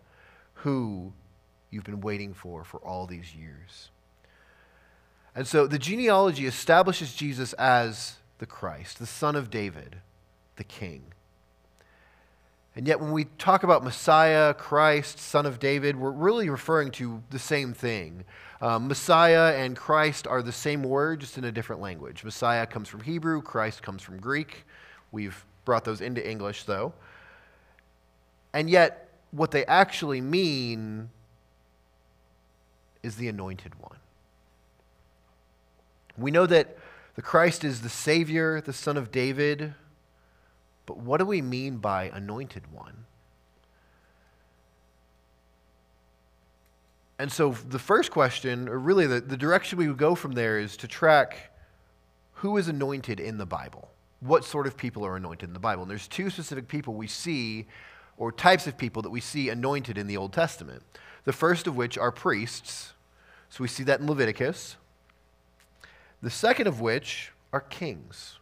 who 0.55 1.13
you've 1.71 1.85
been 1.85 2.01
waiting 2.01 2.35
for 2.35 2.65
for 2.65 2.79
all 2.81 3.07
these 3.07 3.37
years. 3.37 3.91
And 5.35 5.47
so 5.47 5.67
the 5.67 5.79
genealogy 5.79 6.47
establishes 6.47 7.15
Jesus 7.15 7.53
as 7.55 8.17
the 8.39 8.47
Christ, 8.47 8.99
the 8.99 9.07
son 9.07 9.37
of 9.37 9.51
David, 9.51 9.97
the 10.57 10.65
king. 10.65 11.05
And 12.77 12.87
yet, 12.87 13.01
when 13.01 13.11
we 13.11 13.25
talk 13.25 13.65
about 13.65 13.83
Messiah, 13.83 14.55
Christ, 14.55 15.19
Son 15.19 15.45
of 15.45 15.59
David, 15.59 15.97
we're 15.97 16.13
really 16.13 16.49
referring 16.49 16.93
to 16.93 17.21
the 17.31 17.39
same 17.39 17.75
thing. 17.75 18.25
Um, 18.61 18.87
Messiah 18.87 19.57
and 19.57 19.77
Christ 19.77 20.27
are 20.27 20.41
the 20.41 20.53
same 20.53 20.85
word, 20.85 21.21
just 21.21 21.37
in 21.37 21.45
a 21.45 21.53
different 21.53 21.83
language. 21.83 22.23
Messiah 22.23 22.67
comes 22.67 22.89
from 22.89 23.01
Hebrew, 23.01 23.43
Christ 23.43 23.83
comes 23.83 24.03
from 24.03 24.21
Greek. 24.21 24.65
We've 25.11 25.45
brought 25.65 25.85
those 25.85 26.01
into 26.01 26.27
English, 26.27 26.65
though. 26.65 26.93
And 28.53 28.71
yet, 28.71 29.09
what 29.33 29.51
they 29.51 29.65
actually 29.67 30.21
mean 30.21 31.11
is 33.03 33.17
the 33.17 33.29
anointed 33.29 33.75
one. 33.81 33.99
We 36.21 36.31
know 36.31 36.47
that 36.47 36.77
The 37.21 37.23
Christ 37.23 37.65
is 37.65 37.83
the 37.83 37.89
Savior, 37.89 38.61
the 38.61 38.73
Son 38.73 38.97
of 38.97 39.11
David. 39.11 39.75
But 40.87 40.99
what 40.99 41.19
do 41.19 41.27
we 41.27 41.43
mean 41.43 41.79
by 41.79 42.11
anointed 42.15 42.73
one? 42.73 43.05
And 47.19 47.31
so 47.31 47.51
the 47.51 47.79
first 47.79 48.11
question, 48.11 48.69
or 48.69 48.79
really 48.79 49.07
the, 49.07 49.21
the 49.21 49.37
direction 49.37 49.79
we 49.79 49.89
would 49.89 49.99
go 49.99 50.15
from 50.15 50.33
there, 50.33 50.59
is 50.59 50.77
to 50.79 50.89
track 50.89 51.53
who 52.35 52.57
is 52.57 52.69
anointed 52.69 53.21
in 53.21 53.37
the 53.37 53.45
Bible. 53.45 53.91
What 54.21 54.45
sort 54.45 54.67
of 54.67 54.77
people 54.77 55.05
are 55.05 55.17
anointed 55.17 55.49
in 55.49 55.53
the 55.53 55.61
Bible? 55.61 55.83
And 55.83 55.91
there's 55.91 56.09
two 56.09 56.31
specific 56.31 56.69
people 56.69 56.95
we 56.95 57.07
see, 57.07 57.67
or 58.17 58.33
types 58.33 58.67
of 58.67 58.79
people 58.79 59.03
that 59.03 59.11
we 59.11 59.21
see 59.21 59.51
anointed 59.51 59.99
in 59.99 60.07
the 60.07 60.17
Old 60.17 60.33
Testament. 60.33 60.83
The 61.25 61.35
first 61.35 61.67
of 61.67 61.77
which 61.77 61.99
are 61.99 62.11
priests. 62.11 62.95
So 63.51 63.63
we 63.63 63.69
see 63.69 63.83
that 63.85 64.01
in 64.01 64.07
Leviticus. 64.07 64.77
The 66.23 66.31
second 66.31 66.67
of 66.67 66.81
which 66.81 67.33
are 67.53 67.61
kings. 67.61 68.39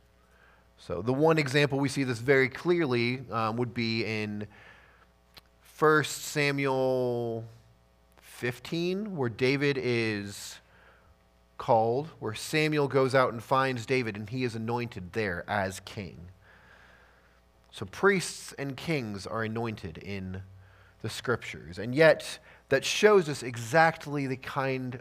So 0.78 1.02
the 1.02 1.12
one 1.12 1.38
example 1.38 1.78
we 1.78 1.88
see 1.88 2.04
this 2.04 2.18
very 2.18 2.48
clearly 2.48 3.22
um, 3.30 3.56
would 3.56 3.74
be 3.74 4.04
in 4.04 4.46
1 5.78 6.04
Samuel 6.04 7.44
15, 8.20 9.16
where 9.16 9.28
David 9.28 9.78
is 9.80 10.58
called, 11.56 12.08
where 12.20 12.34
Samuel 12.34 12.88
goes 12.88 13.14
out 13.14 13.32
and 13.32 13.42
finds 13.42 13.84
David, 13.84 14.16
and 14.16 14.28
he 14.30 14.44
is 14.44 14.54
anointed 14.54 15.12
there 15.12 15.44
as 15.48 15.80
king. 15.80 16.28
So 17.70 17.84
priests 17.86 18.54
and 18.58 18.76
kings 18.76 19.26
are 19.26 19.42
anointed 19.42 19.98
in 19.98 20.42
the 21.02 21.10
scriptures. 21.10 21.78
And 21.78 21.94
yet, 21.94 22.38
that 22.70 22.84
shows 22.84 23.28
us 23.28 23.42
exactly 23.42 24.26
the 24.26 24.36
kind 24.36 25.00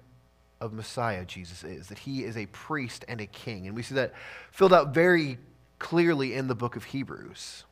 of 0.59 0.73
Messiah 0.73 1.25
Jesus 1.25 1.63
is, 1.63 1.87
that 1.87 1.99
he 1.99 2.23
is 2.23 2.37
a 2.37 2.45
priest 2.47 3.05
and 3.07 3.21
a 3.21 3.25
king. 3.25 3.67
And 3.67 3.75
we 3.75 3.83
see 3.83 3.95
that 3.95 4.13
filled 4.51 4.73
out 4.73 4.93
very 4.93 5.37
clearly 5.79 6.33
in 6.33 6.47
the 6.47 6.55
book 6.55 6.75
of 6.75 6.85
Hebrews. 6.85 7.63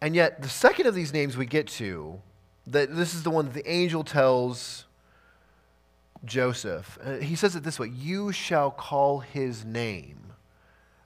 And 0.00 0.16
yet, 0.16 0.42
the 0.42 0.48
second 0.48 0.86
of 0.86 0.94
these 0.94 1.12
names 1.12 1.36
we 1.36 1.46
get 1.46 1.68
to 1.68 2.20
that 2.66 2.94
this 2.94 3.14
is 3.14 3.22
the 3.22 3.30
one 3.30 3.46
that 3.46 3.54
the 3.54 3.70
angel 3.70 4.04
tells 4.04 4.84
Joseph. 6.24 6.98
Uh, 7.02 7.16
he 7.16 7.36
says 7.36 7.56
it 7.56 7.62
this 7.62 7.78
way 7.78 7.88
You 7.88 8.32
shall 8.32 8.70
call 8.70 9.20
his 9.20 9.64
name. 9.64 10.18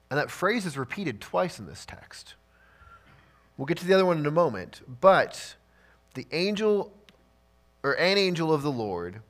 And 0.09 0.17
that 0.17 0.31
phrase 0.31 0.65
is 0.65 0.77
repeated 0.77 1.19
twice 1.19 1.59
in 1.59 1.67
this 1.67 1.85
text. 1.85 2.35
We'll 3.57 3.65
get 3.65 3.77
to 3.79 3.85
the 3.85 3.93
other 3.93 4.05
one 4.05 4.19
in 4.19 4.25
a 4.25 4.31
moment. 4.31 4.81
But 5.01 5.55
the 6.13 6.27
angel, 6.31 6.93
or 7.83 7.93
an 7.93 8.17
angel 8.17 8.53
of 8.53 8.61
the 8.61 8.71
Lord, 8.71 9.21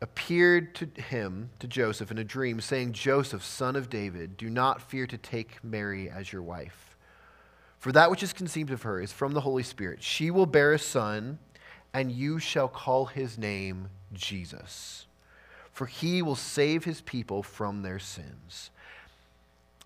appeared 0.00 0.74
to 0.76 0.86
him, 1.00 1.50
to 1.58 1.66
Joseph, 1.66 2.10
in 2.10 2.18
a 2.18 2.24
dream, 2.24 2.60
saying, 2.60 2.92
Joseph, 2.92 3.42
son 3.42 3.76
of 3.76 3.88
David, 3.88 4.36
do 4.36 4.50
not 4.50 4.82
fear 4.82 5.06
to 5.06 5.16
take 5.16 5.62
Mary 5.64 6.10
as 6.10 6.32
your 6.32 6.42
wife 6.42 6.86
for 7.86 7.92
that 7.92 8.10
which 8.10 8.24
is 8.24 8.32
conceived 8.32 8.72
of 8.72 8.82
her 8.82 9.00
is 9.00 9.12
from 9.12 9.32
the 9.32 9.42
Holy 9.42 9.62
Spirit. 9.62 10.02
She 10.02 10.30
will 10.30 10.46
bear 10.46 10.72
a 10.72 10.78
son, 10.78 11.38
and 11.94 12.10
you 12.10 12.40
shall 12.40 12.66
call 12.66 13.06
his 13.06 13.38
name 13.38 13.90
Jesus, 14.12 15.06
for 15.70 15.86
he 15.86 16.20
will 16.20 16.34
save 16.34 16.84
his 16.84 17.00
people 17.00 17.44
from 17.44 17.82
their 17.82 18.00
sins. 18.00 18.70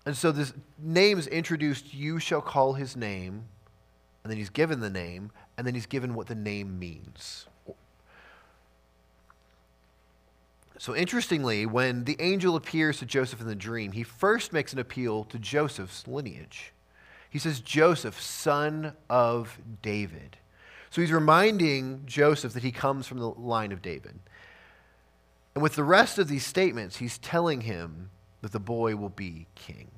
And 0.03 0.17
so 0.17 0.31
this 0.31 0.51
name 0.79 1.19
is 1.19 1.27
introduced, 1.27 1.93
you 1.93 2.17
shall 2.17 2.41
call 2.41 2.73
his 2.73 2.95
name, 2.95 3.43
and 4.23 4.31
then 4.31 4.37
he's 4.37 4.49
given 4.49 4.79
the 4.79 4.89
name, 4.89 5.31
and 5.61 5.67
then 5.67 5.75
he's 5.75 5.85
given 5.85 6.15
what 6.15 6.25
the 6.25 6.33
name 6.33 6.79
means. 6.79 7.45
So, 10.79 10.95
interestingly, 10.95 11.67
when 11.67 12.05
the 12.05 12.15
angel 12.19 12.55
appears 12.55 12.97
to 12.97 13.05
Joseph 13.05 13.39
in 13.39 13.45
the 13.45 13.53
dream, 13.53 13.91
he 13.91 14.01
first 14.01 14.53
makes 14.53 14.73
an 14.73 14.79
appeal 14.79 15.23
to 15.25 15.37
Joseph's 15.37 16.07
lineage. 16.07 16.73
He 17.29 17.37
says, 17.37 17.59
Joseph, 17.59 18.19
son 18.19 18.93
of 19.07 19.59
David. 19.83 20.37
So 20.89 21.01
he's 21.01 21.11
reminding 21.11 22.01
Joseph 22.07 22.53
that 22.53 22.63
he 22.63 22.71
comes 22.71 23.05
from 23.05 23.19
the 23.19 23.29
line 23.29 23.71
of 23.71 23.83
David. 23.83 24.17
And 25.53 25.61
with 25.61 25.75
the 25.75 25.83
rest 25.83 26.17
of 26.17 26.27
these 26.27 26.43
statements, 26.43 26.97
he's 26.97 27.19
telling 27.19 27.61
him 27.61 28.09
that 28.41 28.51
the 28.51 28.59
boy 28.59 28.95
will 28.95 29.09
be 29.09 29.45
king. 29.53 29.91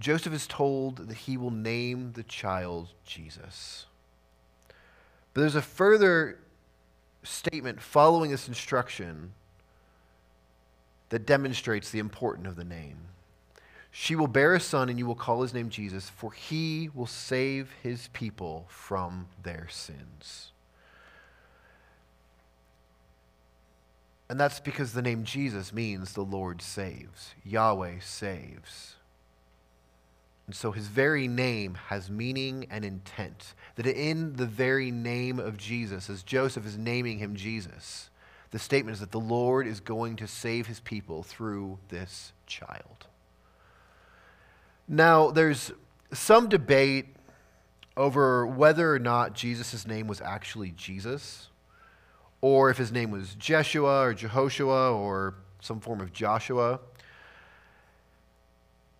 Joseph 0.00 0.32
is 0.32 0.46
told 0.46 1.08
that 1.08 1.16
he 1.16 1.36
will 1.36 1.50
name 1.50 2.12
the 2.12 2.22
child 2.22 2.88
Jesus. 3.04 3.84
But 5.32 5.42
there's 5.42 5.54
a 5.54 5.62
further 5.62 6.38
statement 7.22 7.80
following 7.80 8.30
this 8.30 8.48
instruction 8.48 9.32
that 11.10 11.26
demonstrates 11.26 11.90
the 11.90 11.98
importance 11.98 12.48
of 12.48 12.56
the 12.56 12.64
name. 12.64 12.96
She 13.90 14.16
will 14.16 14.28
bear 14.28 14.54
a 14.54 14.60
son, 14.60 14.88
and 14.88 14.98
you 14.98 15.06
will 15.06 15.14
call 15.14 15.42
his 15.42 15.52
name 15.52 15.68
Jesus, 15.68 16.08
for 16.08 16.32
he 16.32 16.88
will 16.94 17.06
save 17.06 17.70
his 17.82 18.08
people 18.12 18.66
from 18.68 19.28
their 19.42 19.68
sins. 19.68 20.52
And 24.30 24.38
that's 24.38 24.60
because 24.60 24.92
the 24.92 25.02
name 25.02 25.24
Jesus 25.24 25.72
means 25.72 26.12
the 26.12 26.22
Lord 26.22 26.62
saves, 26.62 27.34
Yahweh 27.44 27.96
saves. 28.00 28.94
And 30.50 30.54
so 30.56 30.72
his 30.72 30.88
very 30.88 31.28
name 31.28 31.76
has 31.90 32.10
meaning 32.10 32.66
and 32.72 32.84
intent. 32.84 33.54
That 33.76 33.86
in 33.86 34.34
the 34.34 34.46
very 34.46 34.90
name 34.90 35.38
of 35.38 35.56
Jesus, 35.56 36.10
as 36.10 36.24
Joseph 36.24 36.66
is 36.66 36.76
naming 36.76 37.18
him 37.18 37.36
Jesus, 37.36 38.10
the 38.50 38.58
statement 38.58 38.94
is 38.94 39.00
that 39.00 39.12
the 39.12 39.20
Lord 39.20 39.68
is 39.68 39.78
going 39.78 40.16
to 40.16 40.26
save 40.26 40.66
his 40.66 40.80
people 40.80 41.22
through 41.22 41.78
this 41.88 42.32
child. 42.48 43.06
Now, 44.88 45.30
there's 45.30 45.70
some 46.12 46.48
debate 46.48 47.14
over 47.96 48.44
whether 48.44 48.92
or 48.92 48.98
not 48.98 49.34
Jesus' 49.34 49.86
name 49.86 50.08
was 50.08 50.20
actually 50.20 50.72
Jesus, 50.72 51.50
or 52.40 52.70
if 52.70 52.76
his 52.76 52.90
name 52.90 53.12
was 53.12 53.36
Jeshua 53.36 54.00
or 54.00 54.14
Jehoshua 54.14 54.96
or 54.96 55.36
some 55.60 55.78
form 55.78 56.00
of 56.00 56.12
Joshua. 56.12 56.80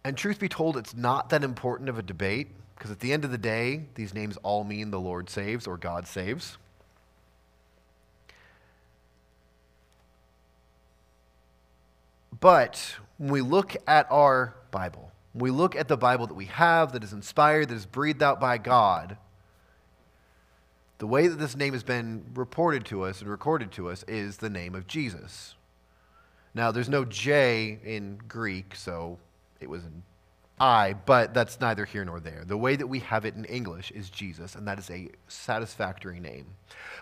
And 0.05 0.17
truth 0.17 0.39
be 0.39 0.49
told, 0.49 0.77
it's 0.77 0.97
not 0.97 1.29
that 1.31 1.45
important 1.45 1.89
of 1.89 1.99
a 1.99 2.03
debate, 2.03 2.49
because 2.75 2.91
at 2.91 3.01
the 3.01 3.13
end 3.13 3.25
of 3.25 3.31
the 3.31 3.39
day, 3.39 3.85
these 3.95 4.15
names 4.15 4.39
all 4.43 4.65
mean 4.65 4.91
the 4.91 5.01
Lord 5.01 5.29
saves 5.29 5.67
or 5.67 5.77
God 5.77 6.07
saves. 6.07 6.57
But 12.41 12.97
when 13.19 13.31
we 13.31 13.43
look 13.43 13.77
at 13.87 14.11
our 14.11 14.55
Bible, 14.71 15.13
we 15.35 15.51
look 15.51 15.77
at 15.77 15.89
the 15.89 15.99
Bible 15.99 16.27
that 16.27 16.35
we 16.35 16.47
have, 16.47 16.93
that 16.93 17.05
is 17.05 17.13
inspired, 17.13 17.69
that 17.69 17.75
is 17.75 17.85
breathed 17.85 18.23
out 18.23 18.41
by 18.41 18.57
God, 18.57 19.19
the 20.97 21.07
way 21.07 21.29
that 21.29 21.39
this 21.39 21.55
name 21.55 21.75
has 21.75 21.83
been 21.83 22.25
reported 22.35 22.87
to 22.87 23.03
us 23.03 23.21
and 23.21 23.31
recorded 23.31 23.71
to 23.73 23.91
us 23.91 24.03
is 24.05 24.39
the 24.39 24.51
name 24.51 24.75
of 24.75 24.87
Jesus. 24.87 25.55
Now, 26.55 26.71
there's 26.71 26.89
no 26.89 27.05
J 27.05 27.79
in 27.85 28.19
Greek, 28.27 28.75
so 28.75 29.19
it 29.61 29.69
was 29.69 29.85
an 29.85 30.03
I, 30.61 30.95
but 31.07 31.33
that's 31.33 31.59
neither 31.59 31.87
here 31.87 32.05
nor 32.05 32.21
there. 32.21 32.45
The 32.47 32.57
way 32.57 32.77
that 32.77 32.87
we 32.87 32.99
have 33.01 33.25
it 33.25 33.35
in 33.35 33.47
English 33.47 33.91
is 33.93 34.11
Jesus, 34.11 34.55
and 34.55 34.69
that 34.69 34.79
is 34.79 34.91
a 34.91 35.09
satisfactory 35.27 36.21
name. 36.21 36.47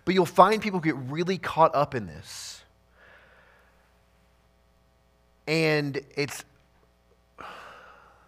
But 0.04 0.14
you'll 0.14 0.26
find 0.26 0.62
people 0.62 0.78
get 0.78 0.94
really 0.94 1.38
caught 1.38 1.74
up 1.74 1.94
in 1.96 2.06
this. 2.06 2.62
And 5.48 6.00
it's 6.14 6.44
I 7.38 7.44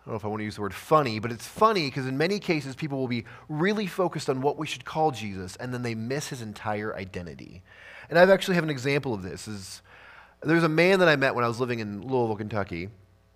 don't 0.06 0.14
know 0.14 0.16
if 0.16 0.24
I 0.24 0.28
want 0.28 0.40
to 0.40 0.44
use 0.44 0.54
the 0.56 0.62
word 0.62 0.74
funny, 0.74 1.18
but 1.18 1.30
it's 1.30 1.46
funny 1.46 1.86
because 1.86 2.06
in 2.06 2.16
many 2.16 2.38
cases 2.38 2.74
people 2.74 2.98
will 2.98 3.06
be 3.06 3.26
really 3.48 3.86
focused 3.86 4.30
on 4.30 4.40
what 4.40 4.56
we 4.56 4.66
should 4.66 4.84
call 4.84 5.10
Jesus 5.10 5.56
and 5.56 5.74
then 5.74 5.82
they 5.82 5.94
miss 5.94 6.28
his 6.28 6.40
entire 6.40 6.96
identity. 6.96 7.62
And 8.08 8.18
I've 8.18 8.30
actually 8.30 8.54
have 8.54 8.64
an 8.64 8.70
example 8.70 9.12
of 9.12 9.22
this. 9.22 9.46
Is 9.46 9.82
there's 10.42 10.64
a 10.64 10.70
man 10.70 11.00
that 11.00 11.08
I 11.08 11.16
met 11.16 11.34
when 11.34 11.44
I 11.44 11.48
was 11.48 11.60
living 11.60 11.80
in 11.80 12.00
Louisville, 12.00 12.36
Kentucky, 12.36 12.88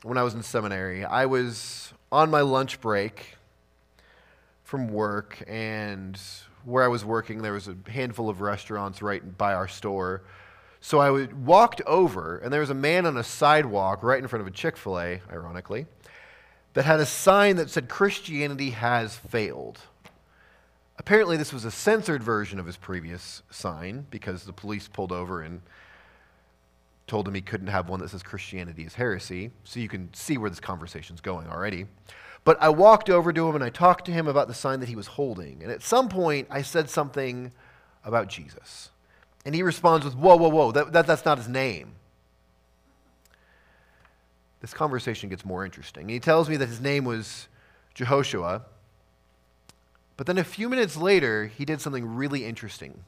when 0.04 0.18
I 0.18 0.22
was 0.22 0.34
in 0.34 0.42
seminary. 0.42 1.04
I 1.04 1.26
was 1.26 1.92
on 2.12 2.30
my 2.30 2.42
lunch 2.42 2.80
break 2.80 3.36
from 4.62 4.88
work 4.88 5.42
and 5.46 6.20
where 6.64 6.84
I 6.84 6.88
was 6.88 7.04
working 7.04 7.42
there 7.42 7.52
was 7.52 7.68
a 7.68 7.76
handful 7.88 8.28
of 8.28 8.40
restaurants 8.40 9.02
right 9.02 9.36
by 9.36 9.54
our 9.54 9.68
store. 9.68 10.22
So 10.80 10.98
I 11.00 11.24
walked 11.32 11.80
over, 11.86 12.38
and 12.38 12.52
there 12.52 12.60
was 12.60 12.68
a 12.68 12.74
man 12.74 13.06
on 13.06 13.16
a 13.16 13.24
sidewalk 13.24 14.02
right 14.02 14.18
in 14.18 14.28
front 14.28 14.42
of 14.42 14.46
a 14.46 14.50
Chick 14.50 14.76
fil 14.76 15.00
A, 15.00 15.22
ironically 15.32 15.86
that 16.74 16.84
had 16.84 17.00
a 17.00 17.06
sign 17.06 17.56
that 17.56 17.70
said 17.70 17.88
Christianity 17.88 18.70
has 18.70 19.16
failed. 19.16 19.78
Apparently, 20.98 21.36
this 21.38 21.52
was 21.52 21.64
a 21.64 21.70
censored 21.70 22.22
version 22.22 22.58
of 22.58 22.66
his 22.66 22.76
previous 22.76 23.42
sign 23.50 24.06
because 24.10 24.44
the 24.44 24.52
police 24.52 24.86
pulled 24.86 25.12
over 25.12 25.40
and 25.40 25.62
told 27.06 27.28
him 27.28 27.34
he 27.34 27.40
couldn't 27.40 27.66
have 27.66 27.88
one 27.88 28.00
that 28.00 28.10
says 28.10 28.22
Christianity 28.22 28.84
is 28.84 28.94
heresy. 28.94 29.50
So 29.64 29.80
you 29.80 29.88
can 29.88 30.12
see 30.14 30.38
where 30.38 30.50
this 30.50 30.60
conversation's 30.60 31.20
going 31.20 31.48
already. 31.48 31.86
But 32.44 32.58
I 32.60 32.68
walked 32.68 33.10
over 33.10 33.32
to 33.32 33.48
him 33.48 33.54
and 33.54 33.64
I 33.64 33.70
talked 33.70 34.04
to 34.06 34.12
him 34.12 34.26
about 34.26 34.48
the 34.48 34.54
sign 34.54 34.80
that 34.80 34.88
he 34.88 34.96
was 34.96 35.06
holding. 35.06 35.62
And 35.62 35.70
at 35.70 35.82
some 35.82 36.08
point, 36.08 36.48
I 36.50 36.62
said 36.62 36.90
something 36.90 37.52
about 38.04 38.28
Jesus. 38.28 38.90
And 39.44 39.54
he 39.54 39.62
responds 39.62 40.04
with, 40.04 40.14
Whoa, 40.14 40.36
whoa, 40.36 40.48
whoa, 40.48 40.72
that, 40.72 40.92
that, 40.92 41.06
that's 41.06 41.24
not 41.24 41.38
his 41.38 41.48
name. 41.48 41.92
This 44.60 44.72
conversation 44.72 45.28
gets 45.28 45.44
more 45.44 45.64
interesting. 45.64 46.02
And 46.02 46.10
he 46.10 46.20
tells 46.20 46.48
me 46.48 46.56
that 46.56 46.68
his 46.68 46.80
name 46.80 47.04
was 47.04 47.48
Jehoshua. 47.94 48.62
But 50.16 50.26
then 50.26 50.38
a 50.38 50.44
few 50.44 50.68
minutes 50.68 50.96
later, 50.96 51.46
he 51.46 51.64
did 51.64 51.80
something 51.80 52.14
really 52.14 52.46
interesting. 52.46 53.04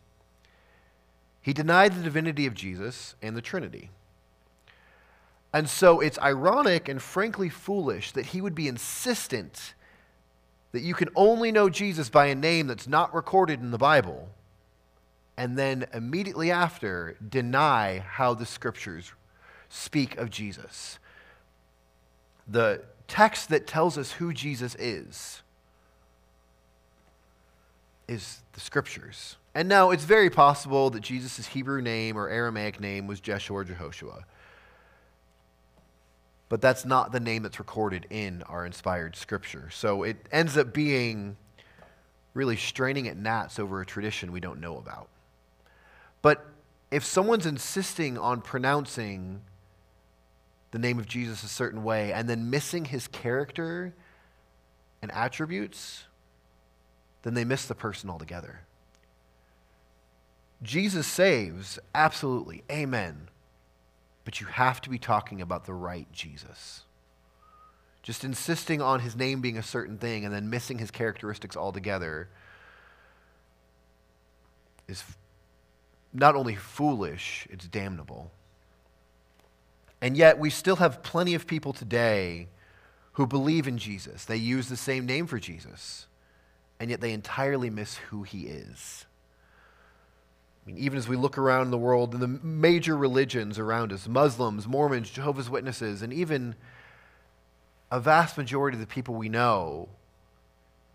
He 1.47 1.53
denied 1.53 1.95
the 1.95 2.03
divinity 2.03 2.45
of 2.47 2.55
Jesus 2.55 3.15
and 3.23 3.37
the 3.37 3.41
Trinity. 3.41 3.91
And 5.53 5.69
so 5.69 6.01
it's 6.01 6.19
ironic 6.19 6.89
and 6.89 7.01
frankly 7.01 7.49
foolish 7.49 8.11
that 8.11 8.27
he 8.27 8.41
would 8.41 8.57
be 8.57 8.67
insistent 8.67 9.75
that 10.73 10.81
you 10.81 10.93
can 10.93 11.09
only 11.15 11.53
know 11.53 11.71
Jesus 11.71 12.09
by 12.09 12.27
a 12.27 12.35
name 12.35 12.67
that's 12.67 12.89
not 12.89 13.15
recorded 13.15 13.61
in 13.61 13.71
the 13.71 13.79
Bible, 13.79 14.29
and 15.37 15.57
then 15.57 15.87
immediately 15.95 16.51
after 16.51 17.17
deny 17.29 18.01
how 18.01 18.35
the 18.35 18.45
scriptures 18.45 19.13
speak 19.69 20.17
of 20.17 20.31
Jesus. 20.31 20.99
The 22.49 22.83
text 23.07 23.51
that 23.51 23.69
tells 23.69 23.97
us 23.97 24.11
who 24.11 24.33
Jesus 24.33 24.75
is 24.81 25.43
is 28.09 28.41
the 28.55 28.61
scriptures. 28.61 29.37
And 29.57 29.71
now 29.71 29.91
it's 29.91 30.05
very 30.05 30.29
possible 30.29 30.91
that 30.91 31.01
Jesus' 31.01 31.47
Hebrew 31.47 31.81
name 31.81 32.19
or 32.19 32.29
Aramaic 32.29 32.79
name 32.79 33.07
was 33.07 33.21
Jeshua 33.21 33.61
or 33.61 33.65
Jehoshua. 33.65 34.25
But 36.51 36.61
that's 36.61 36.85
not 36.85 37.11
the 37.11 37.21
name 37.21 37.43
that's 37.43 37.59
recorded 37.59 38.07
in 38.11 38.43
our 38.43 38.67
inspired 38.67 39.17
scripture. 39.17 39.71
So 39.71 40.03
it 40.03 40.19
ends 40.31 40.59
up 40.59 40.75
being 40.75 41.39
really 42.35 42.59
straining 42.59 43.09
at 43.09 43.17
gnats 43.17 43.59
over 43.59 43.81
a 43.81 43.87
tradition 43.87 44.31
we 44.31 44.41
don't 44.41 44.61
know 44.61 44.77
about. 44.77 45.09
But 46.21 46.45
if 46.91 47.03
someone's 47.03 47.47
insisting 47.47 48.19
on 48.19 48.43
pronouncing 48.43 49.41
the 50.71 50.79
name 50.79 50.99
of 50.99 51.07
Jesus 51.07 51.43
a 51.43 51.49
certain 51.49 51.83
way 51.83 52.13
and 52.13 52.29
then 52.29 52.51
missing 52.51 52.85
his 52.85 53.09
character 53.09 53.95
and 55.01 55.11
attributes, 55.13 56.05
then 57.23 57.33
they 57.33 57.47
miss 57.47 57.65
the 57.65 57.75
person 57.75 58.11
altogether. 58.11 58.61
Jesus 60.63 61.07
saves, 61.07 61.79
absolutely, 61.95 62.63
amen. 62.71 63.29
But 64.25 64.41
you 64.41 64.47
have 64.47 64.81
to 64.83 64.91
be 64.91 64.99
talking 64.99 65.41
about 65.41 65.67
the 65.67 65.75
right 65.75 66.11
Jesus. 66.13 66.83
Just 68.03 68.25
insisting 68.25 68.81
on 68.81 69.01
his 69.01 69.17
name 69.17 69.41
being 69.41 69.59
a 69.59 69.63
certain 69.63 69.99
thing 69.99 70.25
and 70.25 70.33
then 70.33 70.51
missing 70.51 70.79
his 70.79 70.91
characteristics 70.91 71.57
altogether 71.57 72.29
is 74.89 75.03
not 76.13 76.35
only 76.35 76.55
foolish, 76.55 77.47
it's 77.51 77.67
damnable. 77.67 78.31
And 80.01 80.17
yet, 80.17 80.39
we 80.39 80.51
still 80.51 80.77
have 80.77 81.03
plenty 81.03 81.35
of 81.35 81.47
people 81.47 81.73
today 81.73 82.49
who 83.13 83.27
believe 83.27 83.67
in 83.67 83.79
Jesus. 83.79 84.25
They 84.25 84.37
use 84.37 84.69
the 84.69 84.77
same 84.77 85.07
name 85.07 85.27
for 85.27 85.39
Jesus 85.39 86.07
and 86.79 86.91
yet 86.91 87.01
they 87.01 87.13
entirely 87.13 87.71
miss 87.71 87.97
who 87.97 88.23
he 88.23 88.43
is. 88.43 89.07
I 90.67 90.71
mean, 90.73 90.79
even 90.79 90.99
as 90.99 91.07
we 91.07 91.17
look 91.17 91.39
around 91.39 91.71
the 91.71 91.79
world 91.79 92.13
in 92.13 92.21
the 92.21 92.27
major 92.27 92.97
religions 92.97 93.59
around 93.59 93.93
us 93.93 94.09
Muslims, 94.09 94.67
Mormons, 94.67 95.11
Jehovah's 95.11 95.49
Witnesses, 95.49 96.03
and 96.03 96.13
even 96.13 96.57
a 97.91 98.01
vast 98.01 98.37
majority 98.37 98.75
of 98.75 98.81
the 98.81 98.87
people 98.87 99.15
we 99.15 99.29
know 99.29 99.89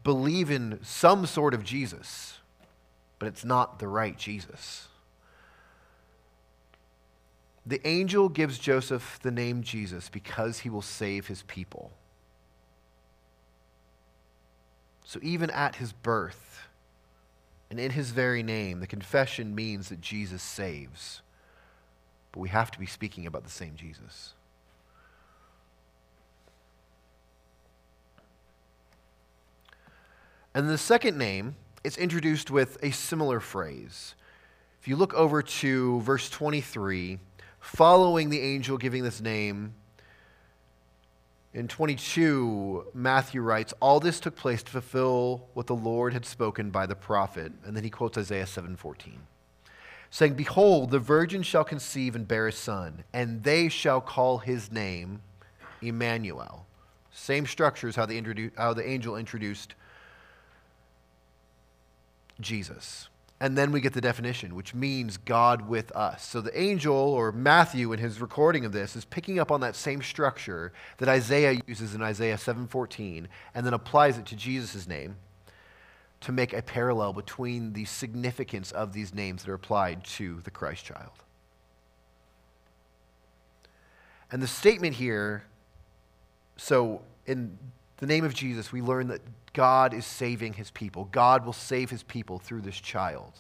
believe 0.04 0.52
in 0.52 0.80
some 0.84 1.26
sort 1.26 1.54
of 1.54 1.64
Jesus, 1.64 2.40
but 3.18 3.28
it's 3.28 3.46
not 3.46 3.80
the 3.80 3.88
right 3.88 4.18
Jesus. 4.18 4.90
The 7.66 7.86
angel 7.88 8.28
gives 8.28 8.58
Joseph 8.58 9.20
the 9.22 9.32
name 9.32 9.62
Jesus 9.62 10.10
because 10.10 10.60
he 10.60 10.70
will 10.70 10.82
save 10.82 11.28
his 11.28 11.44
people. 11.44 11.92
So 15.06 15.20
even 15.22 15.50
at 15.52 15.76
his 15.76 15.94
birth 15.94 16.68
and 17.72 17.80
in 17.80 17.92
his 17.92 18.12
very 18.12 18.44
name, 18.44 18.82
the 18.82 18.86
confession 18.86 19.56
means 19.56 19.88
that 19.88 20.02
Jesus 20.02 20.44
saves. 20.44 21.22
But 22.34 22.42
we 22.42 22.50
have 22.50 22.70
to 22.72 22.78
be 22.78 22.86
speaking 22.86 23.26
about 23.26 23.46
the 23.46 23.50
same 23.50 23.78
Jesus. 23.78 24.34
And 30.54 30.70
the 30.70 30.78
second 30.78 31.18
name 31.18 31.56
is 31.82 31.96
introduced 31.96 32.52
with 32.52 32.78
a 32.84 32.92
similar 32.92 33.40
phrase. 33.40 34.16
If 34.82 34.90
you 34.90 34.98
look 34.98 35.14
over 35.14 35.42
to 35.42 36.02
verse 36.02 36.30
23, 36.30 37.20
following 37.62 38.30
the 38.30 38.42
angel 38.42 38.78
giving 38.78 39.04
this 39.04 39.22
name, 39.22 39.76
in 41.54 41.68
22, 41.68 42.88
Matthew 42.94 43.42
writes, 43.42 43.74
All 43.82 44.00
this 44.00 44.20
took 44.20 44.36
place 44.36 44.64
to 44.64 44.72
fulfill 44.72 45.50
what 45.54 45.68
the 45.68 45.76
Lord 45.76 46.14
had 46.14 46.26
spoken 46.26 46.70
by 46.70 46.86
the 46.86 46.96
prophet. 46.96 47.52
And 47.66 47.76
then 47.76 47.84
he 47.84 47.90
quotes 47.90 48.18
Isaiah 48.18 48.46
7:14, 48.46 49.18
saying, 50.10 50.36
Behold, 50.36 50.92
the 50.92 51.00
virgin 51.00 51.44
shall 51.44 51.66
conceive 51.66 52.16
and 52.16 52.26
bear 52.28 52.48
a 52.48 52.54
son, 52.54 53.04
and 53.12 53.44
they 53.44 53.68
shall 53.68 54.00
call 54.00 54.38
his 54.38 54.72
name 54.72 55.22
Emmanuel. 55.82 56.66
Same 57.12 57.46
structure 57.46 57.90
as 57.90 57.98
how, 57.98 58.08
how 58.56 58.74
the 58.74 58.88
angel 58.88 59.18
introduced 59.18 59.76
Jesus. 62.40 63.10
And 63.42 63.58
then 63.58 63.72
we 63.72 63.82
get 63.82 63.94
the 63.94 64.02
definition, 64.02 64.54
which 64.54 64.76
means 64.76 65.18
God 65.18 65.68
with 65.68 65.92
us. 65.94 66.24
So 66.24 66.42
the 66.42 66.58
angel, 66.58 66.96
or 66.96 67.32
Matthew 67.32 67.92
in 67.92 67.98
his 67.98 68.22
recording 68.22 68.66
of 68.66 68.72
this, 68.72 68.96
is 68.96 69.04
picking 69.04 69.40
up 69.40 69.52
on 69.52 69.62
that 69.62 69.76
same 69.76 70.04
structure 70.04 70.72
that 71.00 71.10
Isaiah 71.10 71.60
uses 71.66 71.96
in 71.96 72.04
Isaiah 72.04 72.38
7:14 72.38 73.28
and 73.56 73.66
then 73.66 73.74
applies 73.74 74.20
it 74.20 74.28
to 74.28 74.36
Jesus' 74.36 74.88
name 74.88 75.16
to 76.20 76.32
make 76.32 76.54
a 76.54 76.62
parallel 76.62 77.14
between 77.14 77.74
the 77.74 77.86
significance 77.86 78.72
of 78.72 78.94
these 78.94 79.12
names 79.12 79.44
that 79.44 79.50
are 79.50 79.56
applied 79.56 80.04
to 80.04 80.42
the 80.42 80.52
Christ 80.52 80.86
child. 80.86 81.24
And 84.32 84.44
the 84.44 84.48
statement 84.48 84.98
here, 84.98 85.46
so 86.58 87.02
in 87.26 87.58
the 88.02 88.08
name 88.08 88.26
of 88.26 88.34
Jesus, 88.34 88.72
we 88.72 88.82
learn 88.82 89.08
that 89.10 89.22
God 89.54 89.94
is 89.94 90.06
saving 90.06 90.54
his 90.54 90.72
people. 90.72 91.08
God 91.12 91.46
will 91.46 91.54
save 91.54 91.92
his 91.92 92.02
people 92.02 92.40
through 92.40 92.62
this 92.62 92.80
child. 92.80 93.32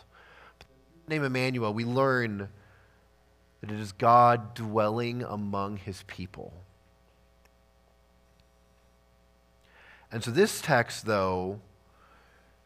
the 1.07 1.15
name 1.15 1.23
Emmanuel, 1.23 1.73
we 1.73 1.83
learn 1.83 2.47
that 3.59 3.71
it 3.71 3.79
is 3.79 3.91
God 3.91 4.53
dwelling 4.53 5.23
among 5.23 5.77
his 5.77 6.03
people. 6.03 6.53
And 10.11 10.23
so 10.23 10.29
this 10.29 10.61
text, 10.61 11.05
though, 11.05 11.59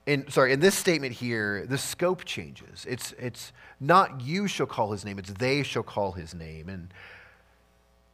in 0.06 0.30
sorry, 0.30 0.52
in 0.52 0.60
this 0.60 0.76
statement 0.76 1.14
here, 1.14 1.66
the 1.66 1.78
scope 1.78 2.26
changes. 2.26 2.86
It's 2.90 3.14
it's 3.14 3.54
not 3.80 4.20
you 4.20 4.48
shall 4.48 4.66
call 4.66 4.92
his 4.92 5.06
name, 5.06 5.18
it's 5.18 5.32
they 5.32 5.64
shall 5.64 5.84
call 5.84 6.12
his 6.12 6.34
name. 6.34 6.68
And 6.68 6.90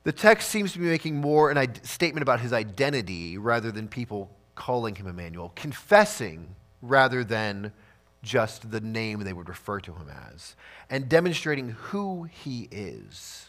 the 0.04 0.12
text 0.12 0.50
seems 0.50 0.74
to 0.74 0.80
be 0.80 0.86
making 0.86 1.16
more 1.16 1.52
an 1.52 1.84
statement 1.84 2.24
about 2.24 2.40
his 2.40 2.54
identity 2.54 3.38
rather 3.38 3.72
than 3.72 3.88
people 3.88 4.32
calling 4.56 4.96
him 4.96 5.08
Emmanuel, 5.08 5.52
confessing 5.56 6.56
rather 6.82 7.24
than 7.24 7.72
just 8.24 8.70
the 8.72 8.82
name 8.82 9.22
they 9.22 9.34
would 9.34 9.50
refer 9.50 9.80
to 9.80 9.94
him 9.94 10.08
as, 10.32 10.56
and 10.90 11.10
demonstrating 11.10 11.70
who 11.70 12.24
he 12.24 12.68
is. 12.72 13.48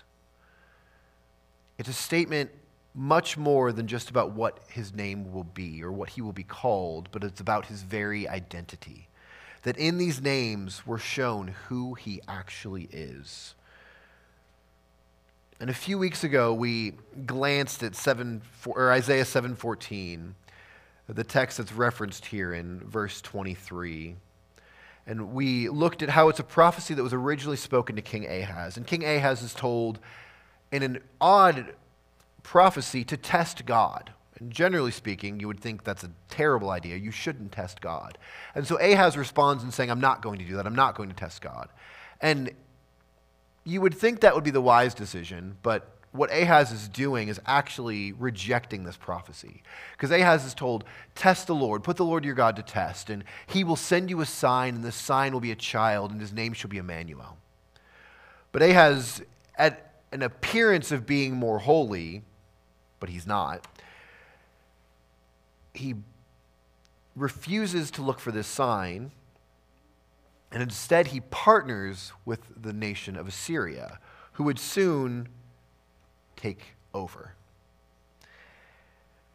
It's 1.79 1.89
a 1.89 1.95
statement 1.95 2.51
much 2.95 3.37
more 3.37 3.73
than 3.73 3.87
just 3.87 4.11
about 4.11 4.33
what 4.33 4.61
his 4.69 4.95
name 4.95 5.33
will 5.33 5.45
be 5.45 5.83
or 5.83 5.91
what 5.91 6.11
he 6.11 6.21
will 6.21 6.33
be 6.33 6.43
called, 6.43 7.09
but 7.11 7.25
it's 7.25 7.41
about 7.41 7.67
his 7.67 7.83
very 7.83 8.29
identity. 8.29 9.09
That 9.63 9.79
in 9.79 9.99
these 9.99 10.21
names 10.21 10.87
we're 10.87 10.99
shown 10.99 11.55
who 11.69 11.95
he 11.95 12.21
actually 12.29 12.89
is. 12.93 13.55
And 15.63 15.71
a 15.71 15.75
few 15.75 15.97
weeks 15.97 16.25
ago, 16.25 16.53
we 16.53 16.95
glanced 17.25 17.85
at 17.85 17.95
7, 17.95 18.43
or 18.67 18.91
Isaiah 18.91 19.23
7.14, 19.23 20.33
the 21.09 21.23
text 21.23 21.59
that's 21.59 21.73
referenced 21.73 22.27
here 22.27 22.53
in 22.53 22.81
verse 22.81 23.21
23. 23.21 24.17
And 25.07 25.33
we 25.33 25.69
looked 25.69 26.03
at 26.03 26.09
how 26.09 26.29
it's 26.31 26.41
a 26.41 26.43
prophecy 26.43 26.95
that 26.95 27.03
was 27.05 27.13
originally 27.13 27.57
spoken 27.57 27.95
to 27.95 28.03
King 28.03 28.27
Ahaz. 28.27 28.77
And 28.77 28.85
King 28.85 29.05
Ahaz 29.05 29.41
is 29.41 29.55
told 29.55 30.01
in 30.73 30.83
an 30.83 30.99
odd 31.21 31.75
prophecy 32.43 33.05
to 33.05 33.17
test 33.17 33.65
God. 33.65 34.11
And 34.41 34.51
generally 34.51 34.91
speaking, 34.91 35.39
you 35.39 35.47
would 35.47 35.61
think 35.61 35.85
that's 35.85 36.03
a 36.03 36.11
terrible 36.29 36.71
idea. 36.71 36.97
You 36.97 37.13
shouldn't 37.13 37.53
test 37.53 37.81
God. 37.81 38.19
And 38.57 38.67
so 38.67 38.81
Ahaz 38.81 39.17
responds 39.17 39.63
in 39.63 39.71
saying, 39.71 39.93
I'm 39.93 40.01
not 40.01 40.23
going 40.23 40.41
to 40.41 40.45
do 40.45 40.57
that. 40.57 40.67
I'm 40.67 40.75
not 40.75 40.97
going 40.97 41.09
to 41.09 41.15
test 41.15 41.41
God. 41.41 41.69
And 42.21 42.51
you 43.65 43.81
would 43.81 43.95
think 43.95 44.21
that 44.21 44.35
would 44.35 44.45
be 44.45 44.51
the 44.51 44.61
wise 44.61 44.95
decision, 44.95 45.57
but 45.63 45.89
what 46.13 46.31
Ahaz 46.31 46.73
is 46.73 46.89
doing 46.89 47.29
is 47.29 47.41
actually 47.47 48.13
rejecting 48.13 48.85
this 48.85 48.97
prophecy. 48.97 49.63
Because 49.93 50.11
Ahaz 50.11 50.45
is 50.45 50.53
told, 50.53 50.85
Test 51.15 51.47
the 51.47 51.55
Lord, 51.55 51.83
put 51.83 51.97
the 51.97 52.05
Lord 52.05 52.25
your 52.25 52.35
God 52.35 52.55
to 52.57 52.63
test, 52.63 53.09
and 53.09 53.25
he 53.47 53.65
will 53.65 53.77
send 53.77 54.11
you 54.11 54.21
a 54.21 54.27
sign, 54.27 54.75
and 54.75 54.85
the 54.85 54.93
sign 54.93 55.33
will 55.33 55.41
be 55.41 55.53
a 55.53 55.57
child, 55.57 56.11
and 56.11 56.21
his 56.21 56.33
name 56.33 56.53
shall 56.53 56.71
be 56.71 56.77
Emmanuel. 56.77 57.39
But 58.53 58.63
Ahaz, 58.63 59.23
at 59.57 59.93
an 60.13 60.23
appearance 60.23 60.93
of 60.93 61.07
being 61.07 61.35
more 61.35 61.59
holy, 61.59 62.23
but 63.01 63.09
he's 63.09 63.27
not, 63.27 63.67
he 65.73 65.95
refuses 67.17 67.91
to 67.93 68.03
look 68.03 68.21
for 68.21 68.31
this 68.31 68.47
sign, 68.47 69.13
and 70.53 70.63
instead 70.63 71.09
he 71.09 71.21
partners 71.21 72.13
with 72.25 72.41
the 72.61 72.73
nation 72.73 73.17
of 73.17 73.27
Assyria, 73.27 73.99
who 74.33 74.45
would 74.45 74.59
soon 74.59 75.29
take 76.37 76.75
over. 76.95 77.35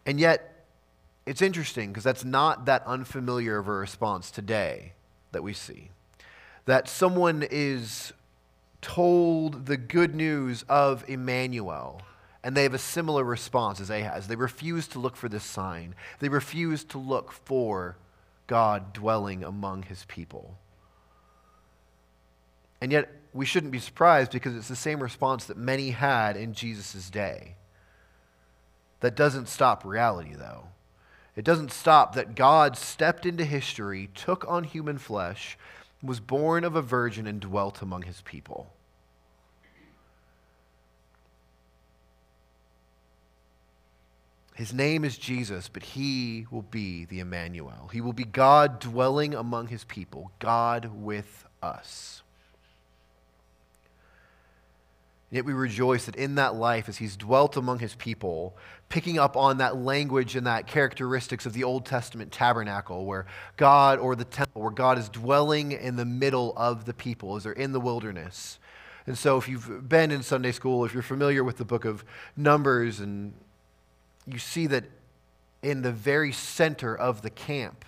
And 0.06 0.20
yet, 0.20 0.66
it's 1.26 1.42
interesting 1.42 1.90
because 1.90 2.04
that's 2.04 2.24
not 2.24 2.66
that 2.66 2.84
unfamiliar 2.86 3.58
of 3.58 3.68
a 3.68 3.74
response 3.74 4.32
today 4.32 4.94
that 5.32 5.44
we 5.44 5.54
see. 5.54 5.90
That 6.66 6.88
someone 6.88 7.46
is 7.50 8.14
told 8.82 9.66
the 9.66 9.78
good 9.78 10.16
news 10.16 10.64
of 10.70 11.04
Emmanuel, 11.10 12.02
and 12.44 12.56
they 12.56 12.64
have 12.64 12.74
a 12.74 12.80
similar 12.80 13.24
response 13.24 13.82
as 13.82 13.90
Ahaz. 13.90 14.28
They 14.28 14.36
refuse 14.36 14.88
to 14.90 15.00
look 15.00 15.16
for 15.16 15.28
this 15.28 15.44
sign, 15.44 15.96
they 16.20 16.30
refuse 16.30 16.84
to 16.86 16.98
look 16.98 17.32
for 17.32 17.98
God 18.46 18.94
dwelling 18.94 19.44
among 19.44 19.84
his 19.84 20.06
people. 20.06 20.58
And 22.82 22.92
yet, 22.92 23.10
we 23.34 23.46
shouldn't 23.46 23.72
be 23.72 23.80
surprised 23.80 24.32
because 24.32 24.56
it's 24.56 24.68
the 24.68 24.76
same 24.76 25.02
response 25.02 25.46
that 25.46 25.58
many 25.58 25.92
had 25.92 26.38
in 26.38 26.54
Jesus' 26.54 27.10
day. 27.10 27.56
That 29.00 29.16
doesn't 29.16 29.48
stop 29.48 29.86
reality, 29.86 30.34
though. 30.36 30.68
It 31.36 31.46
doesn't 31.46 31.72
stop 31.72 32.16
that 32.16 32.34
God 32.34 32.76
stepped 32.76 33.26
into 33.26 33.46
history, 33.46 34.10
took 34.16 34.44
on 34.48 34.64
human 34.64 34.98
flesh, 34.98 35.58
was 36.02 36.20
born 36.20 36.64
of 36.64 36.76
a 36.76 36.82
virgin, 36.82 37.28
and 37.28 37.40
dwelt 37.40 37.82
among 37.82 38.04
his 38.04 38.22
people. 38.22 38.74
His 44.56 44.74
name 44.74 45.06
is 45.06 45.20
Jesus, 45.20 45.70
but 45.70 45.84
he 45.84 46.48
will 46.50 46.64
be 46.64 47.06
the 47.06 47.20
Emmanuel. 47.20 47.92
He 47.94 48.02
will 48.02 48.14
be 48.14 48.24
God 48.24 48.80
dwelling 48.80 49.36
among 49.36 49.68
his 49.68 49.84
people, 49.84 50.32
God 50.40 50.90
with 50.92 51.46
us. 51.62 52.24
Yet 55.30 55.44
we 55.44 55.52
rejoice 55.52 56.06
that 56.06 56.16
in 56.16 56.36
that 56.36 56.56
life, 56.56 56.88
as 56.88 56.98
he's 56.98 57.18
dwelt 57.18 57.58
among 57.58 57.80
his 57.80 57.96
people, 57.96 58.56
picking 58.88 59.20
up 59.20 59.36
on 59.36 59.58
that 59.58 59.76
language 59.76 60.38
and 60.38 60.48
that 60.48 60.68
characteristics 60.68 61.46
of 61.46 61.52
the 61.52 61.66
Old 61.66 61.86
Testament 61.86 62.32
tabernacle, 62.32 63.06
where 63.06 63.26
God, 63.58 64.00
or 64.00 64.16
the 64.16 64.24
temple, 64.24 64.62
where 64.62 64.72
God 64.72 64.98
is 64.98 65.10
dwelling 65.10 65.74
in 65.74 65.98
the 65.98 66.06
middle 66.06 66.54
of 66.56 66.86
the 66.86 66.94
people 66.94 67.36
as 67.36 67.44
they're 67.44 67.52
in 67.52 67.74
the 67.74 67.82
wilderness. 67.82 68.58
And 69.06 69.18
so, 69.18 69.38
if 69.38 69.50
you've 69.50 69.90
been 69.90 70.12
in 70.12 70.24
Sunday 70.24 70.54
school, 70.54 70.86
if 70.86 70.94
you're 70.94 71.04
familiar 71.04 71.44
with 71.44 71.58
the 71.58 71.66
book 71.66 71.84
of 71.84 72.06
Numbers, 72.38 73.02
and 73.02 73.34
you 74.26 74.40
see 74.40 74.68
that 74.68 74.86
in 75.62 75.82
the 75.82 75.92
very 75.92 76.32
center 76.32 76.96
of 76.96 77.22
the 77.22 77.30
camp 77.30 77.84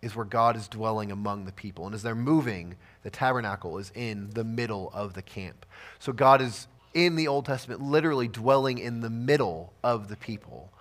is 0.00 0.14
where 0.14 0.24
God 0.24 0.56
is 0.56 0.68
dwelling 0.68 1.10
among 1.10 1.44
the 1.44 1.52
people. 1.52 1.86
And 1.86 1.94
as 1.94 2.02
they're 2.02 2.14
moving, 2.14 2.76
the 3.02 3.10
tabernacle 3.10 3.78
is 3.78 3.90
in 3.94 4.30
the 4.30 4.44
middle 4.44 4.90
of 4.94 5.14
the 5.14 5.22
camp. 5.22 5.66
So 5.98 6.12
God 6.12 6.40
is 6.40 6.68
in 6.94 7.16
the 7.16 7.28
Old 7.28 7.46
Testament 7.46 7.82
literally 7.82 8.28
dwelling 8.28 8.78
in 8.78 9.00
the 9.00 9.10
middle 9.10 9.72
of 9.82 10.08
the 10.08 10.16
people. 10.16 10.72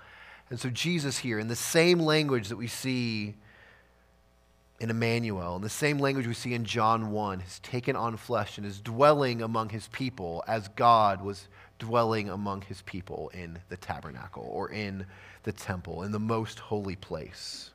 And 0.49 0.59
so 0.59 0.69
Jesus 0.69 1.19
here, 1.19 1.39
in 1.39 1.47
the 1.47 1.55
same 1.55 1.99
language 1.99 2.49
that 2.49 2.55
we 2.55 2.67
see 2.67 3.35
in 4.79 4.89
Emmanuel, 4.89 5.55
in 5.55 5.61
the 5.61 5.69
same 5.69 5.97
language 5.97 6.27
we 6.27 6.33
see 6.33 6.53
in 6.53 6.63
John 6.63 7.11
1, 7.11 7.39
has 7.39 7.59
taken 7.59 7.95
on 7.95 8.15
flesh 8.15 8.57
and 8.57 8.65
is 8.65 8.79
dwelling 8.79 9.41
among 9.41 9.69
his 9.69 9.87
people 9.87 10.43
as 10.47 10.67
God 10.69 11.21
was 11.21 11.47
dwelling 11.79 12.29
among 12.29 12.61
his 12.61 12.81
people 12.83 13.29
in 13.33 13.59
the 13.69 13.77
tabernacle 13.77 14.47
or 14.49 14.71
in 14.71 15.05
the 15.43 15.51
temple, 15.51 16.03
in 16.03 16.11
the 16.11 16.19
most 16.19 16.59
holy 16.59 16.95
place. 16.95 17.71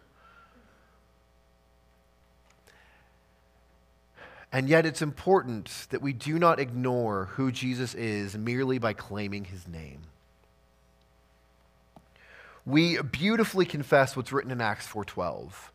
And 4.52 4.68
yet, 4.68 4.84
it's 4.84 5.00
important 5.00 5.86
that 5.90 6.02
we 6.02 6.12
do 6.12 6.38
not 6.38 6.60
ignore 6.60 7.30
who 7.36 7.50
Jesus 7.50 7.94
is 7.94 8.36
merely 8.36 8.78
by 8.78 8.92
claiming 8.92 9.46
his 9.46 9.66
name. 9.66 10.02
We 12.66 13.00
beautifully 13.00 13.64
confess 13.64 14.14
what's 14.14 14.30
written 14.30 14.52
in 14.52 14.60
Acts 14.60 14.86
4:12 14.86 15.70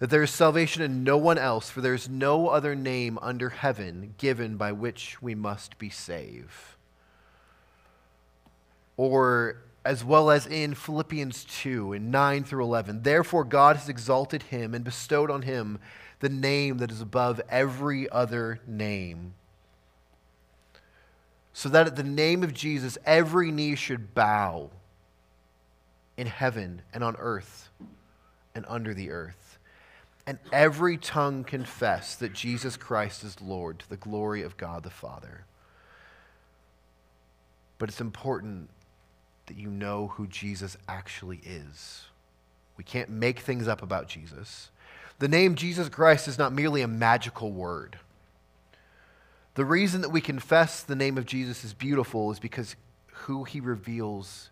that 0.00 0.08
there 0.08 0.22
is 0.22 0.30
salvation 0.30 0.82
in 0.82 1.04
no 1.04 1.18
one 1.18 1.36
else 1.38 1.68
for 1.68 1.82
there 1.82 1.94
is 1.94 2.08
no 2.08 2.48
other 2.48 2.74
name 2.74 3.18
under 3.20 3.50
heaven 3.50 4.14
given 4.16 4.56
by 4.56 4.72
which 4.72 5.20
we 5.20 5.34
must 5.34 5.78
be 5.78 5.90
saved. 5.90 6.76
Or 8.96 9.56
as 9.84 10.02
well 10.02 10.30
as 10.30 10.46
in 10.46 10.74
Philippians 10.74 11.44
2 11.44 11.92
in 11.92 12.10
9 12.10 12.44
through 12.44 12.64
11, 12.64 13.02
therefore 13.02 13.44
God 13.44 13.76
has 13.76 13.88
exalted 13.88 14.44
him 14.44 14.74
and 14.74 14.84
bestowed 14.84 15.30
on 15.30 15.42
him 15.42 15.78
the 16.20 16.28
name 16.28 16.78
that 16.78 16.90
is 16.90 17.00
above 17.00 17.40
every 17.48 18.08
other 18.08 18.60
name. 18.66 19.34
So 21.52 21.68
that 21.70 21.86
at 21.86 21.96
the 21.96 22.02
name 22.02 22.42
of 22.42 22.54
Jesus, 22.54 22.96
every 23.04 23.50
knee 23.50 23.74
should 23.74 24.14
bow 24.14 24.70
in 26.16 26.26
heaven 26.26 26.82
and 26.92 27.02
on 27.02 27.16
earth 27.18 27.70
and 28.54 28.64
under 28.68 28.94
the 28.94 29.10
earth. 29.10 29.58
And 30.26 30.38
every 30.52 30.96
tongue 30.96 31.44
confess 31.44 32.14
that 32.16 32.32
Jesus 32.32 32.76
Christ 32.76 33.24
is 33.24 33.40
Lord 33.40 33.80
to 33.80 33.88
the 33.88 33.96
glory 33.96 34.42
of 34.42 34.56
God 34.56 34.82
the 34.82 34.90
Father. 34.90 35.44
But 37.78 37.88
it's 37.88 38.00
important 38.00 38.68
that 39.46 39.56
you 39.56 39.70
know 39.70 40.08
who 40.08 40.26
Jesus 40.26 40.76
actually 40.86 41.40
is. 41.44 42.04
We 42.76 42.84
can't 42.84 43.10
make 43.10 43.40
things 43.40 43.66
up 43.66 43.82
about 43.82 44.06
Jesus. 44.06 44.70
The 45.20 45.28
name 45.28 45.54
Jesus 45.54 45.90
Christ 45.90 46.28
is 46.28 46.38
not 46.38 46.52
merely 46.52 46.80
a 46.80 46.88
magical 46.88 47.52
word. 47.52 47.98
The 49.54 49.66
reason 49.66 50.00
that 50.00 50.08
we 50.08 50.22
confess 50.22 50.82
the 50.82 50.96
name 50.96 51.18
of 51.18 51.26
Jesus 51.26 51.62
is 51.62 51.74
beautiful 51.74 52.32
is 52.32 52.38
because 52.38 52.74
who 53.06 53.44
he 53.44 53.60
reveals 53.60 54.48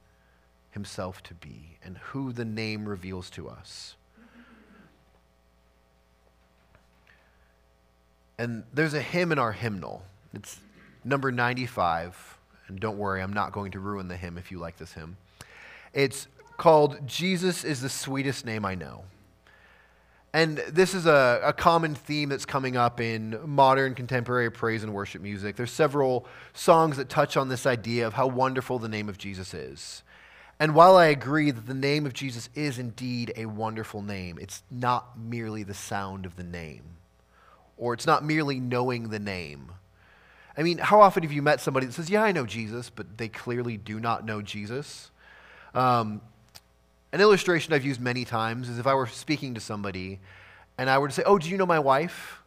himself 0.71 1.23
to 1.23 1.35
be 1.35 1.79
and 1.83 1.97
who 1.97 2.33
the 2.33 2.45
name 2.45 2.87
reveals 2.87 3.31
to 3.31 3.49
us. 3.49 3.97
And 8.37 8.65
there's 8.73 8.95
a 8.95 9.01
hymn 9.01 9.33
in 9.33 9.39
our 9.39 9.53
hymnal. 9.53 10.03
It's 10.35 10.61
number 11.03 11.33
95. 11.33 12.39
And 12.69 12.79
don't 12.79 12.99
worry, 12.99 13.23
I'm 13.23 13.33
not 13.33 13.53
going 13.53 13.73
to 13.73 13.81
ruin 13.81 14.09
the 14.09 14.19
hymn 14.19 14.37
if 14.37 14.51
you 14.51 14.59
like 14.59 14.77
this 14.77 14.93
hymn. 14.93 15.17
It's 15.95 16.29
called 16.59 17.07
Jesus 17.07 17.65
is 17.65 17.81
the 17.81 17.89
Sweetest 17.89 18.45
Name 18.45 18.67
I 18.67 18.75
Know. 18.75 19.05
And 20.33 20.59
this 20.69 20.93
is 20.93 21.07
a, 21.07 21.41
a, 21.43 21.53
common 21.55 21.95
theme 21.95 22.29
that's 22.29 22.45
coming 22.45 22.77
up 22.77 23.01
in 23.01 23.39
modern 23.47 23.95
contemporary 23.95 24.51
praise 24.51 24.83
and 24.83 24.93
worship 24.93 25.23
music. 25.23 25.57
There's 25.57 25.71
several 25.71 26.27
songs 26.53 26.99
that 26.99 27.09
touch 27.09 27.39
on 27.39 27.49
this 27.49 27.65
idea 27.65 28.07
of 28.07 28.13
how 28.13 28.27
wonderful 28.27 28.79
the 28.79 28.91
name 28.91 29.09
of 29.09 29.17
Jesus 29.17 29.55
is. 29.55 30.03
And 30.61 30.75
while 30.75 30.97
I 30.97 31.07
agree 31.07 31.51
that 31.51 31.67
the 31.67 31.75
name 31.75 32.05
of 32.05 32.13
Jesus 32.13 32.51
is 32.55 32.79
indeed 32.79 33.33
a 33.37 33.47
wonderful 33.47 34.03
name, 34.03 34.39
it's 34.41 34.63
not 34.71 35.19
merely 35.19 35.63
the 35.63 35.75
sound 35.75 36.27
of 36.27 36.37
the 36.37 36.45
name, 36.45 36.83
or 37.79 37.95
it's 37.95 38.07
not 38.07 38.25
merely 38.25 38.61
knowing 38.61 39.09
the 39.09 39.21
name. 39.21 39.73
I 40.59 40.63
mean, 40.63 40.79
how 40.79 41.01
often 41.01 41.23
have 41.23 41.33
you 41.33 41.43
met 41.43 41.61
somebody 41.61 41.87
that 41.87 41.93
says, 41.93 42.11
Yeah, 42.11 42.25
I 42.25 42.33
know 42.33 42.45
Jesus, 42.45 42.91
but 42.91 43.17
they 43.17 43.29
clearly 43.29 43.77
do 43.77 44.01
not 44.01 44.27
know 44.27 44.43
Jesus? 44.43 45.11
Um, 45.75 46.21
an 47.13 47.21
illustration 47.21 47.73
I've 47.73 47.85
used 47.85 48.01
many 48.01 48.25
times 48.25 48.69
is 48.69 48.79
if 48.79 48.87
I 48.87 48.95
were 48.95 49.07
speaking 49.07 49.55
to 49.55 49.61
somebody 49.61 50.21
and 50.77 50.91
I 50.91 50.99
were 50.99 51.09
to 51.09 51.15
say, 51.15 51.23
Oh, 51.25 51.39
do 51.39 51.49
you 51.49 51.57
know 51.57 51.67
my 51.67 51.79
wife? 51.79 52.43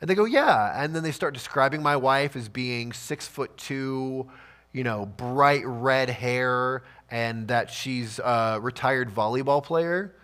And 0.00 0.08
they 0.08 0.14
go, 0.14 0.24
Yeah. 0.24 0.72
And 0.82 0.94
then 0.94 1.02
they 1.02 1.12
start 1.12 1.34
describing 1.34 1.82
my 1.82 1.96
wife 1.96 2.36
as 2.36 2.48
being 2.48 2.92
six 2.92 3.26
foot 3.26 3.56
two, 3.56 4.28
you 4.72 4.84
know, 4.84 5.06
bright 5.06 5.62
red 5.64 6.10
hair, 6.10 6.82
and 7.10 7.48
that 7.48 7.70
she's 7.70 8.18
a 8.18 8.58
retired 8.60 9.10
volleyball 9.10 9.62
player. 9.62 10.14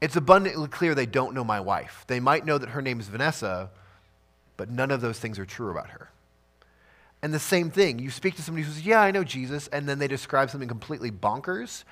It's 0.00 0.16
abundantly 0.16 0.68
clear 0.68 0.94
they 0.94 1.06
don't 1.06 1.34
know 1.34 1.44
my 1.44 1.60
wife. 1.60 2.04
They 2.08 2.20
might 2.20 2.44
know 2.44 2.58
that 2.58 2.70
her 2.70 2.82
name 2.82 3.00
is 3.00 3.08
Vanessa, 3.08 3.70
but 4.56 4.70
none 4.70 4.90
of 4.90 5.00
those 5.00 5.18
things 5.18 5.38
are 5.38 5.46
true 5.46 5.70
about 5.70 5.90
her. 5.90 6.10
And 7.22 7.32
the 7.32 7.38
same 7.38 7.70
thing, 7.70 7.98
you 7.98 8.10
speak 8.10 8.36
to 8.36 8.42
somebody 8.42 8.66
who 8.66 8.72
says, 8.72 8.84
Yeah, 8.84 9.00
I 9.00 9.10
know 9.10 9.24
Jesus, 9.24 9.66
and 9.68 9.88
then 9.88 9.98
they 9.98 10.08
describe 10.08 10.50
something 10.50 10.68
completely 10.68 11.10
bonkers, 11.10 11.84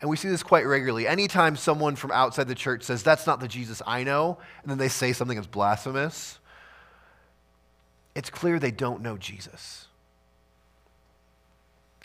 and 0.00 0.08
we 0.08 0.16
see 0.16 0.28
this 0.28 0.42
quite 0.42 0.64
regularly. 0.66 1.06
Anytime 1.08 1.56
someone 1.56 1.96
from 1.96 2.12
outside 2.12 2.46
the 2.46 2.54
church 2.54 2.84
says, 2.84 3.02
That's 3.02 3.26
not 3.26 3.40
the 3.40 3.48
Jesus 3.48 3.82
I 3.86 4.04
know, 4.04 4.38
and 4.62 4.70
then 4.70 4.78
they 4.78 4.88
say 4.88 5.12
something 5.12 5.36
that's 5.36 5.48
blasphemous, 5.48 6.38
it's 8.14 8.30
clear 8.30 8.58
they 8.58 8.70
don't 8.70 9.02
know 9.02 9.16
Jesus. 9.16 9.86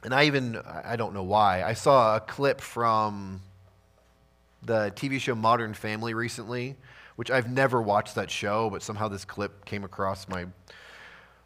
And 0.03 0.13
I 0.13 0.25
even, 0.25 0.57
I 0.57 0.95
don't 0.95 1.13
know 1.13 1.23
why, 1.23 1.63
I 1.63 1.73
saw 1.73 2.17
a 2.17 2.19
clip 2.19 2.59
from 2.59 3.41
the 4.61 4.91
TV 4.95 5.19
show 5.19 5.35
Modern 5.35 5.73
Family 5.73 6.13
recently, 6.13 6.75
which 7.15 7.31
I've 7.31 7.49
never 7.49 7.81
watched 7.81 8.15
that 8.15 8.29
show, 8.29 8.69
but 8.69 8.81
somehow 8.81 9.07
this 9.07 9.23
clip 9.23 9.65
came 9.65 9.83
across 9.83 10.27
my 10.27 10.45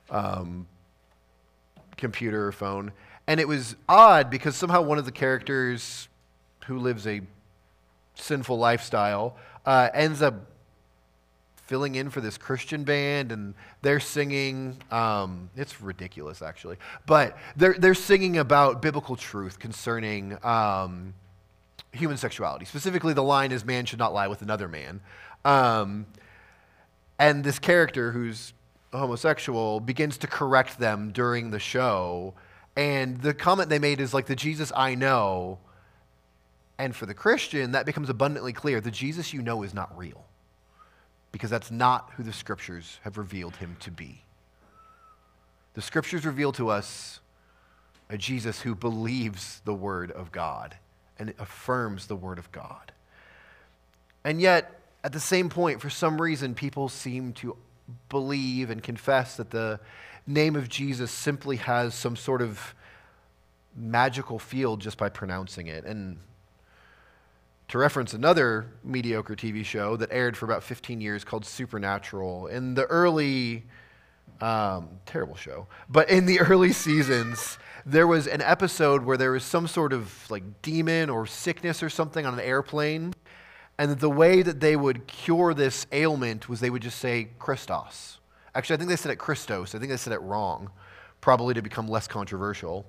um, 0.10 0.66
computer 1.98 2.48
or 2.48 2.52
phone. 2.52 2.94
And 3.28 3.40
it 3.40 3.48
was 3.48 3.76
odd 3.88 4.30
because 4.30 4.56
somehow 4.56 4.82
one 4.82 4.98
of 4.98 5.06
the 5.06 5.12
characters 5.12 6.08
who 6.68 6.80
lives 6.80 7.08
a 7.08 7.22
sinful 8.16 8.58
lifestyle 8.58 9.36
uh, 9.66 9.90
ends 9.94 10.22
up 10.22 10.36
filling 11.68 11.96
in 11.96 12.10
for 12.10 12.22
this 12.22 12.38
Christian 12.38 12.84
band, 12.86 13.32
and 13.32 13.54
they're 13.82 14.00
singing. 14.00 14.78
Um, 14.90 15.50
it's 15.56 15.82
ridiculous, 15.82 16.42
actually, 16.42 16.78
but 17.06 17.38
they're 17.56 17.76
they're 17.78 17.94
singing 17.94 18.38
about 18.38 18.82
biblical 18.82 19.16
truth 19.16 19.60
concerning 19.60 20.38
um, 20.44 21.14
human 21.92 22.18
sexuality. 22.18 22.66
Specifically, 22.66 23.14
the 23.14 23.24
line 23.24 23.52
is, 23.52 23.66
"Man 23.66 23.86
should 23.86 24.00
not 24.00 24.14
lie 24.14 24.28
with 24.28 24.42
another 24.42 24.68
man." 24.68 25.02
Um, 25.44 26.06
and 27.20 27.44
this 27.44 27.60
character, 27.60 28.12
who's 28.12 28.54
homosexual, 28.94 29.80
begins 29.80 30.18
to 30.20 30.28
correct 30.28 30.80
them 30.80 31.12
during 31.12 31.52
the 31.52 31.60
show. 31.60 32.34
And 32.76 33.22
the 33.22 33.34
comment 33.34 33.70
they 33.70 33.80
made 33.80 34.00
is 34.00 34.14
like, 34.14 34.28
"The 34.28 34.36
Jesus 34.36 34.72
I 34.76 34.96
know." 34.96 35.60
And 36.80 36.96
for 36.96 37.06
the 37.06 37.14
Christian, 37.14 37.72
that 37.72 37.86
becomes 37.86 38.10
abundantly 38.10 38.54
clear 38.54 38.80
the 38.82 38.92
Jesus 38.92 39.34
you 39.34 39.42
know 39.42 39.64
is 39.64 39.74
not 39.74 39.98
real 39.98 40.26
because 41.32 41.50
that's 41.50 41.72
not 41.72 42.12
who 42.16 42.24
the 42.24 42.34
scriptures 42.34 43.00
have 43.04 43.18
revealed 43.18 43.56
him 43.58 43.76
to 43.82 43.92
be. 43.92 44.24
The 45.74 45.82
scriptures 45.82 46.26
reveal 46.26 46.52
to 46.54 46.70
us 46.70 47.20
a 48.10 48.18
Jesus 48.18 48.62
who 48.62 48.74
believes 48.74 49.62
the 49.66 49.74
word 49.74 50.12
of 50.12 50.32
God 50.32 50.76
and 51.20 51.34
affirms 51.40 52.08
the 52.08 52.16
word 52.16 52.40
of 52.40 52.52
God. 52.52 52.92
And 54.24 54.42
yet, 54.42 54.80
at 55.04 55.14
the 55.14 55.20
same 55.20 55.50
point, 55.50 55.82
for 55.82 55.90
some 55.90 56.22
reason, 56.22 56.56
people 56.56 56.90
seem 56.90 57.34
to 57.34 57.56
believe 58.10 58.70
and 58.70 58.82
confess 58.82 59.38
that 59.38 59.52
the 59.52 59.80
name 60.26 60.56
of 60.56 60.70
Jesus 60.70 61.12
simply 61.12 61.58
has 61.58 61.94
some 61.94 62.16
sort 62.16 62.42
of 62.42 62.74
magical 63.76 64.40
field 64.40 64.82
just 64.82 64.98
by 64.98 65.10
pronouncing 65.10 65.68
it. 65.68 65.86
And 65.86 66.18
to 67.70 67.78
reference 67.78 68.14
another 68.14 68.74
mediocre 68.84 69.36
TV 69.36 69.64
show 69.64 69.98
that 69.98 70.10
aired 70.12 70.38
for 70.38 70.46
about 70.46 70.64
15 70.64 71.02
years 71.02 71.24
called 71.24 71.46
Supernatural. 71.46 72.48
In 72.48 72.76
the 72.76 72.86
early, 72.86 73.66
um, 74.40 74.90
terrible 75.06 75.36
show, 75.36 75.68
but 75.90 76.10
in 76.10 76.26
the 76.26 76.40
early 76.42 76.72
seasons, 76.72 77.58
there 77.86 78.08
was 78.08 78.28
an 78.28 78.42
episode 78.42 79.04
where 79.04 79.18
there 79.18 79.32
was 79.32 79.44
some 79.44 79.68
sort 79.68 79.94
of 79.94 80.30
like 80.30 80.62
demon 80.62 81.10
or 81.10 81.26
sickness 81.26 81.84
or 81.84 81.90
something 81.90 82.26
on 82.26 82.34
an 82.34 82.40
airplane. 82.40 83.14
And 83.80 84.00
the 84.00 84.10
way 84.10 84.42
that 84.42 84.60
they 84.60 84.76
would 84.76 85.06
cure 85.08 85.54
this 85.54 85.86
ailment 85.92 86.50
was 86.50 86.60
they 86.60 86.70
would 86.70 86.82
just 86.82 87.00
say 87.00 87.30
Christos. 87.38 88.20
Actually, 88.56 88.76
I 88.76 88.78
think 88.78 88.90
they 88.90 88.96
said 88.96 89.12
it 89.12 89.18
Christos. 89.18 89.76
I 89.76 89.80
think 89.80 89.92
they 89.92 89.98
said 89.98 90.14
it 90.14 90.22
wrong, 90.22 90.72
probably 91.22 91.54
to 91.54 91.62
become 91.62 91.88
less 91.88 92.08
controversial. 92.08 92.88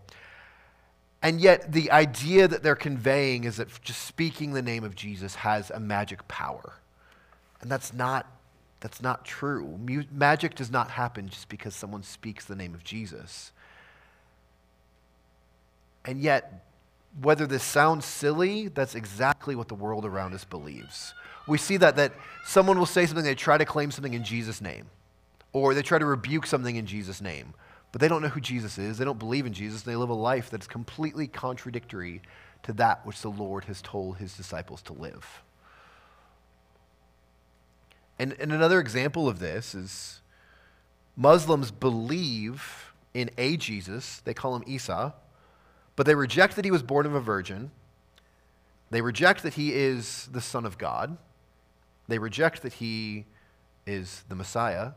And 1.23 1.41
yet, 1.41 1.73
the 1.73 1.91
idea 1.91 2.47
that 2.47 2.63
they're 2.63 2.77
conveying 2.77 3.45
is 3.45 3.57
that 3.57 3.69
just 3.83 4.03
speaking 4.03 4.53
the 4.53 4.63
name 4.63 4.85
of 4.85 4.95
Jesus 4.95 5.35
has 5.37 5.71
a 5.71 5.81
magic 5.81 6.27
power. 6.29 6.75
And 7.61 7.71
that's 7.71 7.93
not, 7.93 8.27
that's 8.81 9.03
not 9.03 9.25
true. 9.25 9.79
magic 10.13 10.55
does 10.55 10.71
not 10.71 10.91
happen 10.91 11.29
just 11.29 11.49
because 11.49 11.75
someone 11.75 12.05
speaks 12.05 12.45
the 12.45 12.55
name 12.55 12.73
of 12.73 12.85
Jesus. 12.85 13.51
And 16.05 16.21
yet, 16.21 16.65
whether 17.21 17.49
this 17.49 17.65
sounds 17.65 18.05
silly, 18.05 18.69
that's 18.69 18.95
exactly 18.95 19.57
what 19.57 19.67
the 19.67 19.75
world 19.75 20.05
around 20.05 20.35
us 20.35 20.45
believes. 20.45 21.15
We 21.49 21.59
see 21.59 21.79
that, 21.79 21.97
that 21.97 22.13
someone 22.45 22.79
will 22.79 22.87
say 22.87 23.07
something, 23.07 23.25
they 23.25 23.35
try 23.35 23.59
to 23.59 23.65
claim 23.65 23.91
something 23.91 24.15
in 24.15 24.23
Jesus' 24.23 24.61
name, 24.61 24.87
or 25.53 25.75
they 25.75 25.83
try 25.83 25.99
to 25.99 26.07
rebuke 26.07 26.47
something 26.47 26.77
in 26.77 26.87
Jesus' 26.87 27.21
name 27.21 27.55
but 27.93 28.01
they 28.01 28.09
don't 28.09 28.23
know 28.23 28.29
who 28.29 28.41
Jesus 28.41 28.79
is. 28.79 28.99
They 28.99 29.05
don't 29.05 29.19
believe 29.19 29.47
in 29.47 29.53
Jesus. 29.53 29.83
They 29.83 29.97
live 29.97 30.11
a 30.11 30.15
life 30.15 30.51
that's 30.51 30.67
completely 30.67 31.27
contradictory 31.27 32.23
to 32.65 32.73
that 32.75 33.07
which 33.07 33.23
the 33.23 33.31
Lord 33.31 33.65
has 33.65 33.81
told 33.81 34.19
his 34.19 34.37
disciples 34.37 34.83
to 34.83 34.93
live. 34.93 35.43
And, 38.19 38.35
and 38.41 38.53
another 38.53 38.81
example 38.81 39.29
of 39.29 39.39
this 39.39 39.75
is 39.75 40.21
Muslims 41.17 41.71
believe 41.71 42.93
in 43.15 43.31
a 43.39 43.57
Jesus. 43.57 44.21
They 44.25 44.35
call 44.35 44.57
him 44.57 44.65
Isa, 44.67 45.15
but 45.97 46.07
they 46.07 46.15
reject 46.15 46.57
that 46.57 46.65
he 46.65 46.71
was 46.71 46.83
born 46.83 47.07
of 47.07 47.15
a 47.15 47.21
virgin. 47.21 47.71
They 48.91 49.01
reject 49.01 49.43
that 49.43 49.55
he 49.55 49.75
is 49.75 50.29
the 50.33 50.41
Son 50.41 50.65
of 50.65 50.79
God. 50.79 51.17
They 52.07 52.19
reject 52.19 52.63
that 52.63 52.75
he 52.75 53.27
is 53.87 54.25
the 54.29 54.35
Messiah. 54.35 54.93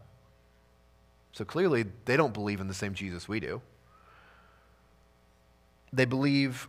So 1.34 1.46
clearly, 1.46 1.86
they 2.06 2.18
don't 2.18 2.34
believe 2.34 2.60
in 2.60 2.68
the 2.68 2.74
same 2.74 2.94
Jesus 2.94 3.28
we 3.28 3.40
do. 3.40 3.62
They 5.94 6.06
believe 6.06 6.68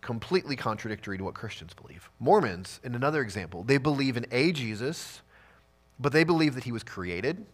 completely 0.00 0.54
contradictory 0.54 1.18
to 1.18 1.24
what 1.24 1.34
Christians 1.34 1.74
believe. 1.74 2.08
Mormons, 2.20 2.80
in 2.84 2.94
another 2.94 3.22
example, 3.22 3.64
they 3.64 3.78
believe 3.78 4.16
in 4.16 4.26
a 4.30 4.52
Jesus, 4.52 5.20
but 5.98 6.12
they 6.12 6.24
believe 6.24 6.54
that 6.54 6.64
he 6.64 6.72
was 6.72 6.82
created. 6.82 7.44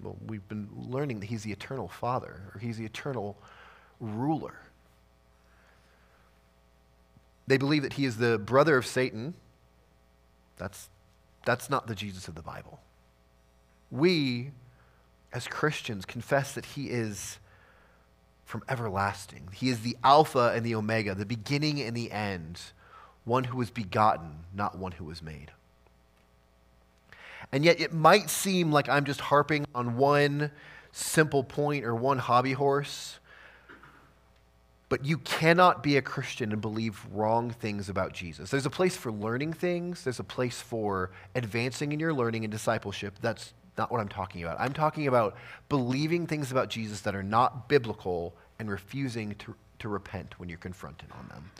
Well, 0.00 0.16
we've 0.26 0.46
been 0.48 0.68
learning 0.76 1.20
that 1.20 1.26
he's 1.26 1.42
the 1.42 1.52
eternal 1.52 1.88
Father, 1.88 2.50
or 2.52 2.60
he's 2.60 2.76
the 2.76 2.84
eternal 2.84 3.36
ruler. 4.00 4.56
They 7.46 7.56
believe 7.56 7.82
that 7.82 7.94
he 7.94 8.04
is 8.04 8.16
the 8.16 8.38
brother 8.38 8.76
of 8.76 8.86
Satan. 8.86 9.34
That's, 10.56 10.88
that's 11.44 11.70
not 11.70 11.86
the 11.86 11.94
Jesus 11.94 12.26
of 12.28 12.34
the 12.34 12.42
Bible. 12.42 12.80
We 13.90 14.50
as 15.32 15.46
Christians, 15.48 16.04
confess 16.04 16.52
that 16.52 16.64
He 16.64 16.90
is 16.90 17.38
from 18.44 18.62
everlasting. 18.68 19.48
He 19.52 19.68
is 19.68 19.80
the 19.80 19.96
Alpha 20.04 20.52
and 20.54 20.64
the 20.64 20.74
Omega, 20.74 21.14
the 21.14 21.26
beginning 21.26 21.80
and 21.80 21.96
the 21.96 22.12
end, 22.12 22.60
one 23.24 23.44
who 23.44 23.58
was 23.58 23.70
begotten, 23.70 24.44
not 24.54 24.78
one 24.78 24.92
who 24.92 25.04
was 25.04 25.22
made. 25.22 25.50
And 27.52 27.64
yet, 27.64 27.80
it 27.80 27.92
might 27.92 28.30
seem 28.30 28.72
like 28.72 28.88
I'm 28.88 29.04
just 29.04 29.20
harping 29.20 29.66
on 29.74 29.96
one 29.96 30.50
simple 30.92 31.44
point 31.44 31.84
or 31.84 31.94
one 31.94 32.18
hobby 32.18 32.52
horse, 32.52 33.18
but 34.88 35.04
you 35.04 35.18
cannot 35.18 35.82
be 35.82 35.96
a 35.96 36.02
Christian 36.02 36.52
and 36.52 36.60
believe 36.60 37.04
wrong 37.12 37.50
things 37.50 37.88
about 37.88 38.12
Jesus. 38.12 38.50
There's 38.50 38.66
a 38.66 38.70
place 38.70 38.96
for 38.96 39.10
learning 39.12 39.52
things, 39.52 40.04
there's 40.04 40.20
a 40.20 40.24
place 40.24 40.60
for 40.60 41.10
advancing 41.34 41.92
in 41.92 42.00
your 42.00 42.14
learning 42.14 42.44
and 42.44 42.52
discipleship. 42.52 43.14
That's 43.20 43.52
not 43.76 43.90
what 43.90 44.00
I'm 44.00 44.08
talking 44.08 44.42
about. 44.42 44.60
I'm 44.60 44.72
talking 44.72 45.06
about 45.06 45.36
believing 45.68 46.26
things 46.26 46.50
about 46.50 46.68
Jesus 46.68 47.00
that 47.02 47.14
are 47.14 47.22
not 47.22 47.68
biblical 47.68 48.34
and 48.58 48.70
refusing 48.70 49.34
to, 49.36 49.54
to 49.80 49.88
repent 49.88 50.38
when 50.38 50.48
you're 50.48 50.58
confronted 50.58 51.08
on 51.18 51.28
them. 51.28 51.50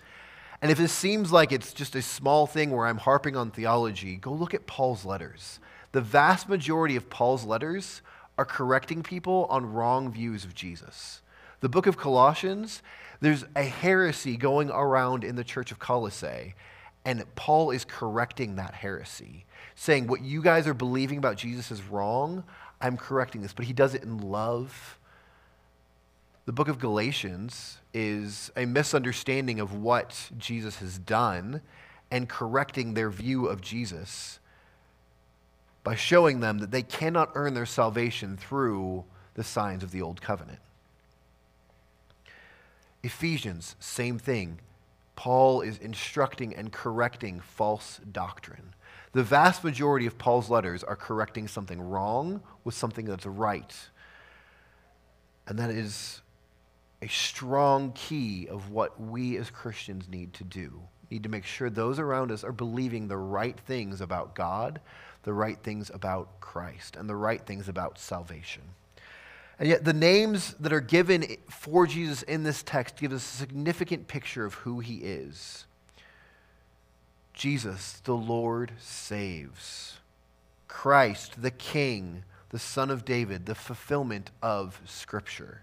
And 0.62 0.70
if 0.70 0.79
this 0.79 0.92
seems 0.92 1.33
like 1.33 1.52
it's 1.52 1.72
just 1.72 1.94
a 1.94 2.02
small 2.02 2.46
thing 2.46 2.70
where 2.70 2.87
I'm 2.87 2.98
harping 2.98 3.37
on 3.37 3.50
theology, 3.50 4.16
go 4.16 4.33
look 4.33 4.55
at 4.55 4.66
Paul's 4.66 5.05
letters. 5.05 5.61
The 5.92 6.00
vast 6.00 6.48
majority 6.48 6.96
of 6.96 7.11
Paul's 7.11 7.44
letters 7.44 8.02
are 8.38 8.44
correcting 8.44 9.02
people 9.02 9.46
on 9.50 9.72
wrong 9.72 10.11
views 10.11 10.44
of 10.44 10.55
Jesus. 10.55 11.20
The 11.61 11.68
book 11.68 11.87
of 11.87 11.96
Colossians, 11.96 12.83
there's 13.20 13.44
a 13.55 13.62
heresy 13.62 14.37
going 14.37 14.70
around 14.70 15.24
in 15.24 15.37
the 15.37 15.44
church 15.44 15.72
of 15.72 15.79
Colossae, 15.79 16.55
and 17.07 17.25
Paul 17.37 17.71
is 17.71 17.85
correcting 17.85 18.57
that 18.57 18.75
heresy 18.75 19.47
saying, 19.77 20.09
What 20.09 20.23
you 20.23 20.42
guys 20.42 20.66
are 20.66 20.75
believing 20.75 21.19
about 21.19 21.37
Jesus 21.37 21.71
is 21.71 21.81
wrong. 21.85 22.42
I'm 22.81 22.97
correcting 22.97 23.42
this. 23.42 23.53
But 23.53 23.66
he 23.66 23.73
does 23.73 23.95
it 23.95 24.03
in 24.03 24.19
love. 24.19 24.99
The 26.47 26.53
book 26.53 26.66
of 26.66 26.81
Galatians 26.81 27.79
is 27.95 28.51
a 28.57 28.66
misunderstanding 28.66 29.61
of 29.61 29.73
what 29.73 30.31
Jesus 30.37 30.81
has 30.81 30.99
done 30.99 31.62
and 32.11 32.29
correcting 32.29 32.95
their 32.95 33.11
view 33.11 33.47
of 33.47 33.61
Jesus 33.61 34.40
by 35.85 35.95
showing 35.95 36.40
them 36.40 36.59
that 36.59 36.73
they 36.73 36.83
cannot 36.83 37.31
earn 37.37 37.55
their 37.55 37.66
salvation 37.66 38.37
through 38.37 39.05
the 39.35 39.45
signs 39.45 39.85
of 39.85 39.92
the 39.92 40.03
old 40.03 40.21
covenant. 40.21 40.59
Ephesians, 43.04 43.77
same 43.79 44.19
thing. 44.19 44.59
Paul 45.17 45.62
is 45.62 45.79
instructing 45.79 46.54
and 46.54 46.71
correcting 46.71 47.40
false 47.40 48.00
doctrine. 48.12 48.75
The 49.12 49.23
vast 49.23 49.64
majority 49.64 50.06
of 50.06 50.19
Paul's 50.19 50.50
letters 50.50 50.85
are 50.85 50.94
correcting 50.94 51.48
something 51.48 51.81
wrong 51.81 52.42
with 52.64 52.75
something 52.75 53.06
that's 53.06 53.27
right. 53.27 53.75
And 55.46 55.58
that 55.58 55.71
is 55.71 56.21
a 57.00 57.08
strong 57.08 57.92
key 57.92 58.46
of 58.48 58.71
what 58.71 59.00
we 59.00 59.37
as 59.38 59.50
Christians 59.50 60.08
need 60.08 60.35
to 60.35 60.44
do. 60.44 60.83
Need 61.10 61.23
to 61.23 61.29
make 61.29 61.44
sure 61.44 61.71
those 61.71 61.98
around 61.98 62.31
us 62.31 62.44
are 62.44 62.52
believing 62.52 63.08
the 63.08 63.17
right 63.17 63.58
things 63.58 64.00
about 64.00 64.35
God, 64.35 64.81
the 65.23 65.33
right 65.33 65.58
things 65.62 65.90
about 65.94 66.40
Christ, 66.40 66.96
and 66.96 67.08
the 67.08 67.17
right 67.17 67.44
things 67.44 67.69
about 67.69 67.98
salvation. 67.98 68.62
And 69.59 69.69
yet, 69.69 69.85
the 69.85 69.94
names 69.94 70.54
that 70.61 70.73
are 70.73 70.81
given 70.81 71.25
for 71.48 71.87
Jesus 71.87 72.23
in 72.23 72.42
this 72.42 72.63
text 72.63 72.96
give 72.96 73.13
us 73.13 73.25
a 73.25 73.37
significant 73.37 74.07
picture 74.07 74.44
of 74.44 74.54
who 74.54 74.81
he 74.81 74.96
is. 74.96 75.65
Jesus, 77.33 78.00
the 78.04 78.15
Lord, 78.15 78.73
saves. 78.79 79.98
Christ, 80.69 81.40
the 81.40 81.50
King, 81.50 82.25
the 82.50 82.59
Son 82.59 82.90
of 82.90 83.04
David, 83.04 83.46
the 83.46 83.54
fulfillment 83.54 84.31
of 84.42 84.81
Scripture. 84.85 85.63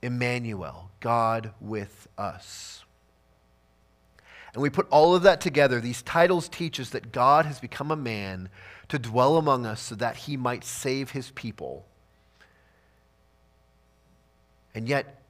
Emmanuel, 0.00 0.90
God 1.00 1.52
with 1.60 2.08
us. 2.16 2.84
And 4.54 4.62
we 4.62 4.70
put 4.70 4.88
all 4.88 5.14
of 5.14 5.22
that 5.24 5.42
together. 5.42 5.80
These 5.80 6.00
titles 6.02 6.48
teach 6.48 6.80
us 6.80 6.90
that 6.90 7.12
God 7.12 7.44
has 7.44 7.60
become 7.60 7.90
a 7.90 7.96
man 7.96 8.48
to 8.88 8.98
dwell 8.98 9.36
among 9.36 9.66
us 9.66 9.80
so 9.82 9.94
that 9.96 10.16
he 10.16 10.36
might 10.36 10.64
save 10.64 11.10
his 11.10 11.30
people. 11.32 11.84
And 14.76 14.86
yet, 14.90 15.22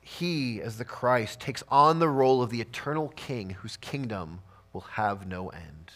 he, 0.00 0.62
as 0.62 0.78
the 0.78 0.84
Christ, 0.84 1.40
takes 1.40 1.64
on 1.68 1.98
the 1.98 2.08
role 2.08 2.40
of 2.40 2.50
the 2.50 2.60
eternal 2.60 3.08
king 3.16 3.50
whose 3.50 3.76
kingdom 3.76 4.42
will 4.72 4.82
have 4.92 5.26
no 5.26 5.48
end. 5.48 5.90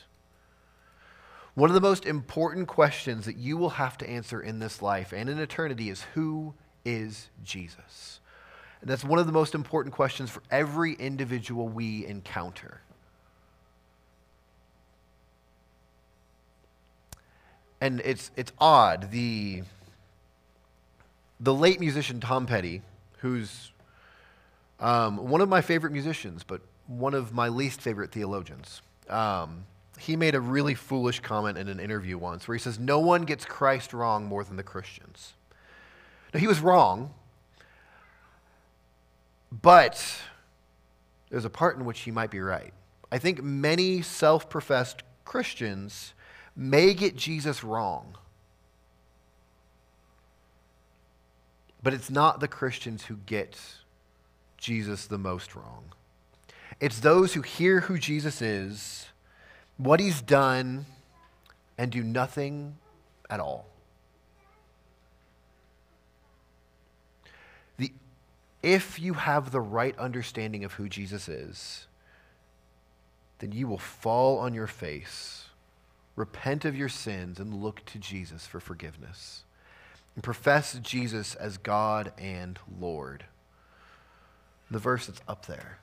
One 1.55 1.71
of 1.71 1.75
the 1.75 1.81
most 1.81 2.05
important 2.05 2.67
questions 2.67 3.27
that 3.27 3.37
you 3.37 3.57
will 3.57 3.71
have 3.71 3.97
to 3.99 4.11
answer 4.11 4.41
in 4.41 4.59
this 4.59 4.83
life 4.83 5.13
and 5.13 5.31
in 5.31 5.39
eternity 5.39 5.89
is 5.89 6.03
who 6.15 6.55
is 6.85 7.29
Jesus? 7.45 8.19
And 8.81 8.91
that's 8.91 9.05
one 9.05 9.21
of 9.21 9.27
the 9.27 9.33
most 9.33 9.55
important 9.55 9.95
questions 9.95 10.29
for 10.29 10.43
every 10.51 10.95
individual 10.95 11.69
we 11.69 12.05
encounter. 12.07 12.81
And 17.81 18.03
it's, 18.05 18.33
it's 18.37 18.53
odd. 18.59 19.13
The, 19.13 19.63
the 21.41 21.55
late 21.55 21.81
musician 21.81 22.21
Tom 22.21 22.47
Petty, 22.47 22.83
who's 23.19 23.73
um, 24.79 25.17
one 25.17 25.41
of 25.41 25.49
my 25.49 25.63
favorite 25.63 25.93
musicians, 25.93 26.45
but 26.45 26.61
one 26.87 27.15
of 27.15 27.33
my 27.33 27.49
least 27.49 27.81
favorite 27.81 28.13
theologians, 28.13 28.83
um, 29.09 29.65
he 29.99 30.17
made 30.17 30.35
a 30.35 30.41
really 30.41 30.75
foolish 30.75 31.21
comment 31.21 31.59
in 31.59 31.69
an 31.69 31.81
interview 31.81 32.19
once 32.19 32.47
where 32.47 32.57
he 32.57 32.61
says, 32.63 32.79
No 32.79 32.99
one 32.99 33.23
gets 33.23 33.45
Christ 33.45 33.93
wrong 33.93 34.27
more 34.27 34.45
than 34.45 34.57
the 34.57 34.63
Christians. 34.63 35.35
Now, 36.33 36.41
he 36.41 36.47
was 36.47 36.61
wrong, 36.61 37.13
but 39.51 40.21
there's 41.31 41.45
a 41.45 41.51
part 41.51 41.77
in 41.77 41.85
which 41.85 42.01
he 42.01 42.11
might 42.11 42.31
be 42.31 42.41
right. 42.41 42.73
I 43.11 43.19
think 43.19 43.43
many 43.43 44.03
self 44.03 44.49
professed 44.49 45.03
Christians 45.25 46.15
may 46.57 46.95
get 46.95 47.17
Jesus 47.17 47.65
wrong. 47.65 48.17
But 51.83 51.95
it's 51.95 52.11
not 52.11 52.41
the 52.41 52.49
Christians 52.49 53.05
who 53.07 53.17
get 53.27 53.59
Jesus 54.59 55.07
the 55.07 55.19
most 55.19 55.55
wrong. 55.55 55.93
It's 56.79 57.01
those 57.01 57.35
who 57.35 57.43
hear 57.43 57.81
who 57.81 57.99
Jesus 57.99 58.41
is, 58.43 59.09
what 59.77 60.01
he's 60.01 60.21
done, 60.21 60.87
and 61.79 61.91
do 61.91 62.03
nothing 62.03 62.77
at 63.31 63.41
all. 63.41 63.67
The, 67.79 67.93
if 68.63 68.99
you 69.01 69.15
have 69.15 69.51
the 69.51 69.61
right 69.61 69.99
understanding 69.99 70.65
of 70.65 70.75
who 70.75 70.89
Jesus 70.89 71.29
is, 71.29 71.87
then 73.39 73.53
you 73.53 73.67
will 73.67 73.79
fall 73.79 74.39
on 74.39 74.53
your 74.53 74.67
face, 74.67 75.47
repent 76.17 76.67
of 76.67 76.77
your 76.77 76.91
sins, 76.91 77.41
and 77.41 77.63
look 77.63 77.85
to 77.87 77.99
Jesus 77.99 78.47
for 78.47 78.61
forgiveness. 78.61 79.45
And 80.15 80.25
profess 80.25 80.79
Jesus 80.83 81.35
as 81.35 81.57
God 81.57 82.13
and 82.19 82.59
Lord. 82.81 83.25
The 84.71 84.79
verse 84.79 85.07
that's 85.07 85.23
up 85.27 85.47
there. 85.47 85.79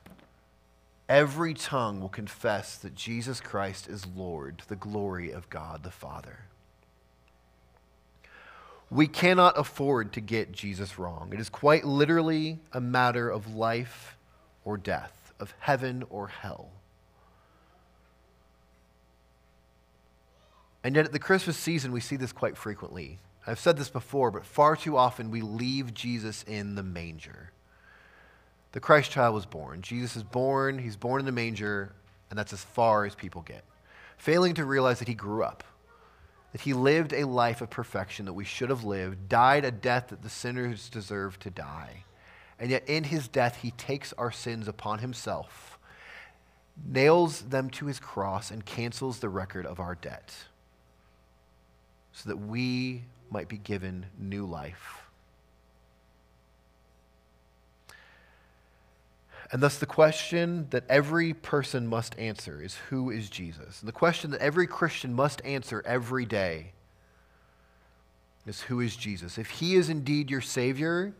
Every 1.08 1.54
tongue 1.54 2.00
will 2.00 2.10
confess 2.10 2.76
that 2.76 2.94
Jesus 2.94 3.40
Christ 3.40 3.88
is 3.88 4.06
Lord 4.06 4.58
to 4.58 4.68
the 4.68 4.76
glory 4.76 5.30
of 5.30 5.48
God 5.48 5.82
the 5.82 5.90
Father. 5.90 6.40
We 8.90 9.06
cannot 9.06 9.58
afford 9.58 10.12
to 10.14 10.20
get 10.20 10.52
Jesus 10.52 10.98
wrong. 10.98 11.30
It 11.32 11.40
is 11.40 11.48
quite 11.48 11.84
literally 11.84 12.58
a 12.72 12.80
matter 12.80 13.28
of 13.28 13.54
life 13.54 14.16
or 14.64 14.76
death, 14.76 15.32
of 15.40 15.54
heaven 15.60 16.04
or 16.10 16.28
hell. 16.28 16.70
And 20.84 20.94
yet, 20.94 21.06
at 21.06 21.12
the 21.12 21.18
Christmas 21.18 21.56
season, 21.56 21.92
we 21.92 22.00
see 22.00 22.16
this 22.16 22.32
quite 22.32 22.56
frequently. 22.56 23.18
I've 23.48 23.58
said 23.58 23.76
this 23.76 23.88
before, 23.88 24.30
but 24.30 24.44
far 24.44 24.76
too 24.76 24.96
often 24.96 25.30
we 25.30 25.40
leave 25.40 25.94
Jesus 25.94 26.42
in 26.42 26.74
the 26.74 26.82
manger. 26.82 27.50
The 28.72 28.80
Christ 28.80 29.10
child 29.10 29.34
was 29.34 29.46
born. 29.46 29.80
Jesus 29.80 30.16
is 30.16 30.22
born, 30.22 30.78
he's 30.78 30.96
born 30.96 31.20
in 31.20 31.26
the 31.26 31.32
manger, 31.32 31.92
and 32.28 32.38
that's 32.38 32.52
as 32.52 32.62
far 32.62 33.06
as 33.06 33.14
people 33.14 33.42
get. 33.42 33.64
Failing 34.18 34.54
to 34.54 34.64
realize 34.64 34.98
that 34.98 35.08
he 35.08 35.14
grew 35.14 35.42
up, 35.42 35.64
that 36.52 36.60
he 36.60 36.74
lived 36.74 37.12
a 37.12 37.24
life 37.24 37.62
of 37.62 37.70
perfection 37.70 38.26
that 38.26 38.34
we 38.34 38.44
should 38.44 38.68
have 38.68 38.84
lived, 38.84 39.28
died 39.28 39.64
a 39.64 39.70
death 39.70 40.08
that 40.08 40.22
the 40.22 40.28
sinners 40.28 40.90
deserve 40.90 41.38
to 41.38 41.50
die. 41.50 42.04
And 42.58 42.70
yet, 42.70 42.88
in 42.88 43.04
his 43.04 43.28
death, 43.28 43.58
he 43.62 43.70
takes 43.70 44.12
our 44.14 44.32
sins 44.32 44.68
upon 44.68 44.98
himself, 44.98 45.78
nails 46.84 47.42
them 47.42 47.70
to 47.70 47.86
his 47.86 48.00
cross, 48.00 48.50
and 48.50 48.66
cancels 48.66 49.20
the 49.20 49.28
record 49.28 49.64
of 49.64 49.80
our 49.80 49.94
debt 49.94 50.34
so 52.12 52.28
that 52.28 52.36
we 52.36 53.04
might 53.30 53.48
be 53.48 53.58
given 53.58 54.06
new 54.18 54.46
life. 54.46 55.02
And 59.50 59.62
thus, 59.62 59.78
the 59.78 59.86
question 59.86 60.66
that 60.70 60.84
every 60.90 61.32
person 61.32 61.86
must 61.86 62.18
answer 62.18 62.62
is 62.62 62.76
who 62.90 63.10
is 63.10 63.30
Jesus? 63.30 63.80
And 63.80 63.88
the 63.88 63.92
question 63.92 64.30
that 64.32 64.42
every 64.42 64.66
Christian 64.66 65.14
must 65.14 65.42
answer 65.44 65.82
every 65.86 66.26
day 66.26 66.72
is 68.46 68.62
who 68.62 68.80
is 68.80 68.94
Jesus? 68.94 69.38
If 69.38 69.50
he 69.50 69.74
is 69.74 69.88
indeed 69.88 70.30
your 70.30 70.42
Savior, 70.42 71.14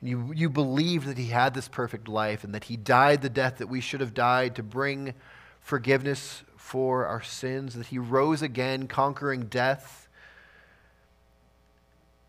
and 0.00 0.10
you, 0.10 0.32
you 0.34 0.50
believe 0.50 1.06
that 1.06 1.16
he 1.16 1.28
had 1.28 1.54
this 1.54 1.68
perfect 1.68 2.06
life 2.06 2.44
and 2.44 2.54
that 2.54 2.64
he 2.64 2.76
died 2.76 3.22
the 3.22 3.30
death 3.30 3.58
that 3.58 3.68
we 3.68 3.80
should 3.80 4.00
have 4.00 4.12
died 4.12 4.54
to 4.56 4.62
bring 4.62 5.14
forgiveness 5.60 6.42
for 6.56 7.06
our 7.06 7.22
sins, 7.22 7.74
that 7.74 7.86
he 7.86 7.98
rose 7.98 8.42
again, 8.42 8.88
conquering 8.88 9.46
death, 9.46 10.05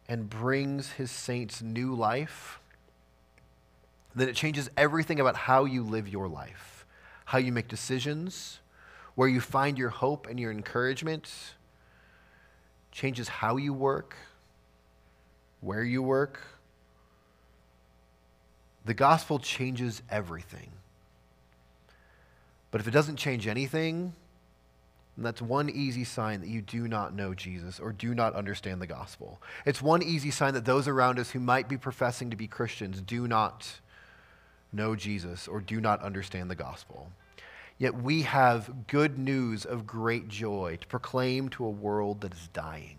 and 0.07 0.29
brings 0.29 0.93
his 0.93 1.11
saints 1.11 1.61
new 1.61 1.93
life 1.93 2.59
then 4.17 4.27
it 4.27 4.35
changes 4.35 4.67
everything 4.75 5.19
about 5.19 5.35
how 5.35 5.65
you 5.65 5.83
live 5.83 6.07
your 6.07 6.27
life, 6.27 6.85
how 7.25 7.37
you 7.37 7.51
make 7.51 7.67
decisions, 7.67 8.59
where 9.13 9.27
you 9.27 9.39
find 9.39 9.77
your 9.77 9.89
hope 9.89 10.25
and 10.25 10.39
your 10.39 10.51
encouragement, 10.51 11.31
changes 12.91 13.27
how 13.27 13.57
you 13.57 13.73
work, 13.73 14.15
where 15.61 15.83
you 15.83 16.01
work. 16.01 16.41
The 18.85 18.95
gospel 18.95 19.37
changes 19.37 20.01
everything. 20.09 20.71
But 22.71 22.81
if 22.81 22.87
it 22.87 22.91
doesn't 22.91 23.17
change 23.17 23.45
anything, 23.45 24.13
that's 25.25 25.41
one 25.41 25.69
easy 25.69 26.03
sign 26.03 26.41
that 26.41 26.49
you 26.49 26.61
do 26.61 26.87
not 26.87 27.15
know 27.15 27.33
Jesus 27.33 27.79
or 27.79 27.91
do 27.91 28.13
not 28.13 28.35
understand 28.35 28.81
the 28.81 28.87
gospel. 28.87 29.41
It's 29.65 29.81
one 29.81 30.03
easy 30.03 30.29
sign 30.29 30.53
that 30.53 30.65
those 30.65 30.87
around 30.87 31.17
us 31.17 31.31
who 31.31 31.39
might 31.39 31.67
be 31.67 31.77
professing 31.77 32.29
to 32.29 32.35
be 32.35 32.47
Christians 32.47 33.01
do 33.01 33.27
not 33.27 33.79
know 34.71 34.95
Jesus 34.95 35.47
or 35.47 35.59
do 35.59 35.81
not 35.81 36.01
understand 36.03 36.51
the 36.51 36.55
gospel. 36.55 37.11
Yet 37.79 37.95
we 37.95 38.23
have 38.23 38.87
good 38.87 39.17
news 39.17 39.65
of 39.65 39.87
great 39.87 40.27
joy 40.27 40.77
to 40.81 40.87
proclaim 40.87 41.49
to 41.49 41.65
a 41.65 41.69
world 41.69 42.21
that 42.21 42.33
is 42.33 42.49
dying. 42.53 42.97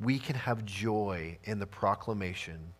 We 0.00 0.18
can 0.18 0.36
have 0.36 0.64
joy 0.64 1.38
in 1.44 1.58
the 1.58 1.66
proclamation 1.66 2.74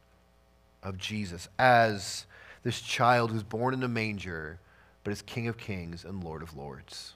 of 0.83 0.99
Jesus 0.99 1.49
as 1.59 2.27
this 2.63 2.81
child 2.81 3.33
who's 3.33 3.43
born 3.43 3.75
in 3.75 3.83
a 3.83 3.89
manger, 3.89 4.61
but 5.09 5.13
is 5.13 5.23
King 5.23 5.49
of 5.49 5.57
Kings 5.57 6.05
and 6.05 6.23
Lord 6.23 6.43
of 6.43 6.55
Lords. 6.55 7.15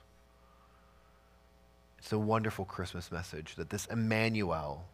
It's 1.99 2.11
a 2.11 2.17
wonderful 2.17 2.65
Christmas 2.65 3.11
message 3.11 3.53
that 3.53 3.69
this 3.69 3.85
Emmanuel, 3.85 4.85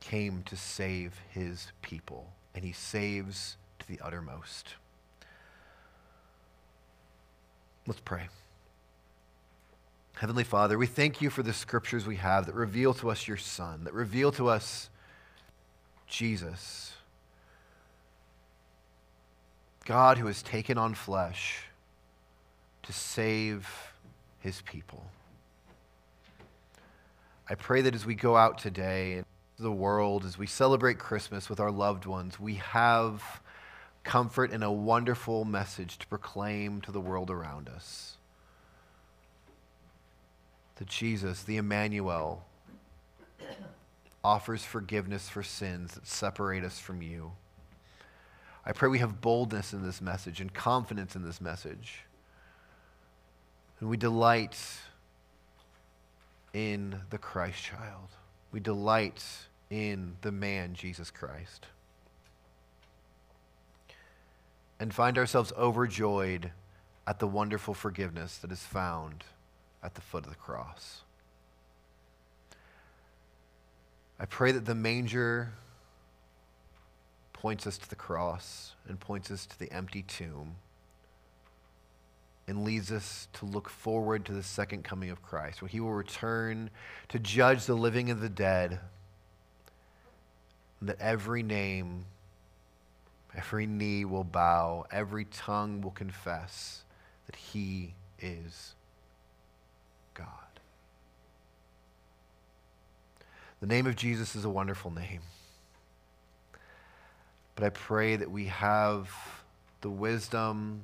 came 0.00 0.42
to 0.46 0.56
save 0.56 1.20
his 1.30 1.70
people, 1.80 2.32
and 2.56 2.64
he 2.64 2.72
saves 2.72 3.56
to 3.78 3.86
the 3.86 4.00
uttermost. 4.04 4.74
Let's 7.86 8.00
pray. 8.00 8.26
Heavenly 10.14 10.42
Father, 10.42 10.76
we 10.76 10.88
thank 10.88 11.22
you 11.22 11.30
for 11.30 11.44
the 11.44 11.52
scriptures 11.52 12.04
we 12.04 12.16
have 12.16 12.46
that 12.46 12.56
reveal 12.56 12.94
to 12.94 13.12
us 13.12 13.28
your 13.28 13.36
Son, 13.36 13.84
that 13.84 13.94
reveal 13.94 14.32
to 14.32 14.48
us 14.48 14.90
Jesus, 16.08 16.91
God 19.84 20.18
who 20.18 20.26
has 20.26 20.42
taken 20.42 20.78
on 20.78 20.94
flesh 20.94 21.64
to 22.82 22.92
save 22.92 23.68
his 24.40 24.60
people. 24.62 25.04
I 27.48 27.54
pray 27.54 27.82
that 27.82 27.94
as 27.94 28.06
we 28.06 28.14
go 28.14 28.36
out 28.36 28.58
today, 28.58 29.14
into 29.14 29.26
the 29.58 29.72
world, 29.72 30.24
as 30.24 30.38
we 30.38 30.46
celebrate 30.46 30.98
Christmas 30.98 31.48
with 31.48 31.60
our 31.60 31.70
loved 31.70 32.06
ones, 32.06 32.40
we 32.40 32.54
have 32.54 33.40
comfort 34.04 34.50
and 34.50 34.64
a 34.64 34.70
wonderful 34.70 35.44
message 35.44 35.98
to 35.98 36.06
proclaim 36.06 36.80
to 36.80 36.92
the 36.92 37.00
world 37.00 37.30
around 37.30 37.68
us. 37.68 38.16
That 40.76 40.88
Jesus, 40.88 41.42
the 41.42 41.58
Emmanuel, 41.58 42.44
offers 44.24 44.64
forgiveness 44.64 45.28
for 45.28 45.42
sins 45.42 45.94
that 45.94 46.06
separate 46.06 46.64
us 46.64 46.78
from 46.78 47.02
you. 47.02 47.32
I 48.64 48.72
pray 48.72 48.88
we 48.88 49.00
have 49.00 49.20
boldness 49.20 49.72
in 49.72 49.82
this 49.82 50.00
message 50.00 50.40
and 50.40 50.52
confidence 50.52 51.16
in 51.16 51.24
this 51.24 51.40
message. 51.40 52.04
And 53.80 53.88
we 53.88 53.96
delight 53.96 54.56
in 56.52 57.00
the 57.10 57.18
Christ 57.18 57.62
child. 57.62 58.08
We 58.52 58.60
delight 58.60 59.24
in 59.70 60.16
the 60.20 60.30
man, 60.30 60.74
Jesus 60.74 61.10
Christ. 61.10 61.66
And 64.78 64.94
find 64.94 65.18
ourselves 65.18 65.52
overjoyed 65.56 66.52
at 67.06 67.18
the 67.18 67.26
wonderful 67.26 67.74
forgiveness 67.74 68.38
that 68.38 68.52
is 68.52 68.60
found 68.60 69.24
at 69.82 69.94
the 69.94 70.00
foot 70.00 70.24
of 70.24 70.30
the 70.30 70.36
cross. 70.36 71.02
I 74.20 74.24
pray 74.24 74.52
that 74.52 74.66
the 74.66 74.74
manger 74.74 75.52
points 77.42 77.66
us 77.66 77.76
to 77.76 77.90
the 77.90 77.96
cross 77.96 78.76
and 78.86 79.00
points 79.00 79.28
us 79.28 79.46
to 79.46 79.58
the 79.58 79.70
empty 79.72 80.02
tomb 80.02 80.54
and 82.46 82.62
leads 82.62 82.92
us 82.92 83.26
to 83.32 83.44
look 83.44 83.68
forward 83.68 84.24
to 84.24 84.32
the 84.32 84.44
second 84.44 84.84
coming 84.84 85.10
of 85.10 85.20
Christ, 85.22 85.60
when 85.60 85.68
he 85.68 85.80
will 85.80 85.92
return 85.92 86.70
to 87.08 87.18
judge 87.18 87.66
the 87.66 87.74
living 87.74 88.10
and 88.10 88.20
the 88.20 88.28
dead, 88.28 88.78
and 90.78 90.88
that 90.88 91.00
every 91.00 91.42
name, 91.42 92.04
every 93.36 93.66
knee 93.66 94.04
will 94.04 94.22
bow, 94.22 94.86
every 94.92 95.24
tongue 95.24 95.80
will 95.80 95.90
confess 95.90 96.84
that 97.26 97.34
he 97.34 97.94
is 98.20 98.74
God. 100.14 100.26
The 103.60 103.66
name 103.66 103.88
of 103.88 103.96
Jesus 103.96 104.36
is 104.36 104.44
a 104.44 104.50
wonderful 104.50 104.92
name. 104.92 105.22
But 107.54 107.64
I 107.64 107.70
pray 107.70 108.16
that 108.16 108.30
we 108.30 108.46
have 108.46 109.10
the 109.80 109.90
wisdom 109.90 110.82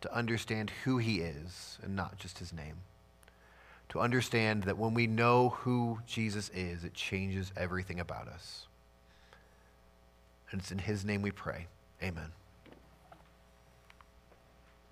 to 0.00 0.14
understand 0.14 0.70
who 0.84 0.98
he 0.98 1.20
is 1.20 1.78
and 1.82 1.94
not 1.96 2.18
just 2.18 2.38
his 2.38 2.52
name. 2.52 2.76
To 3.90 4.00
understand 4.00 4.64
that 4.64 4.76
when 4.76 4.94
we 4.94 5.06
know 5.06 5.50
who 5.50 6.00
Jesus 6.06 6.50
is, 6.50 6.84
it 6.84 6.94
changes 6.94 7.52
everything 7.56 8.00
about 8.00 8.28
us. 8.28 8.66
And 10.50 10.60
it's 10.60 10.70
in 10.70 10.78
his 10.78 11.04
name 11.04 11.22
we 11.22 11.30
pray. 11.30 11.66
Amen. 12.02 12.32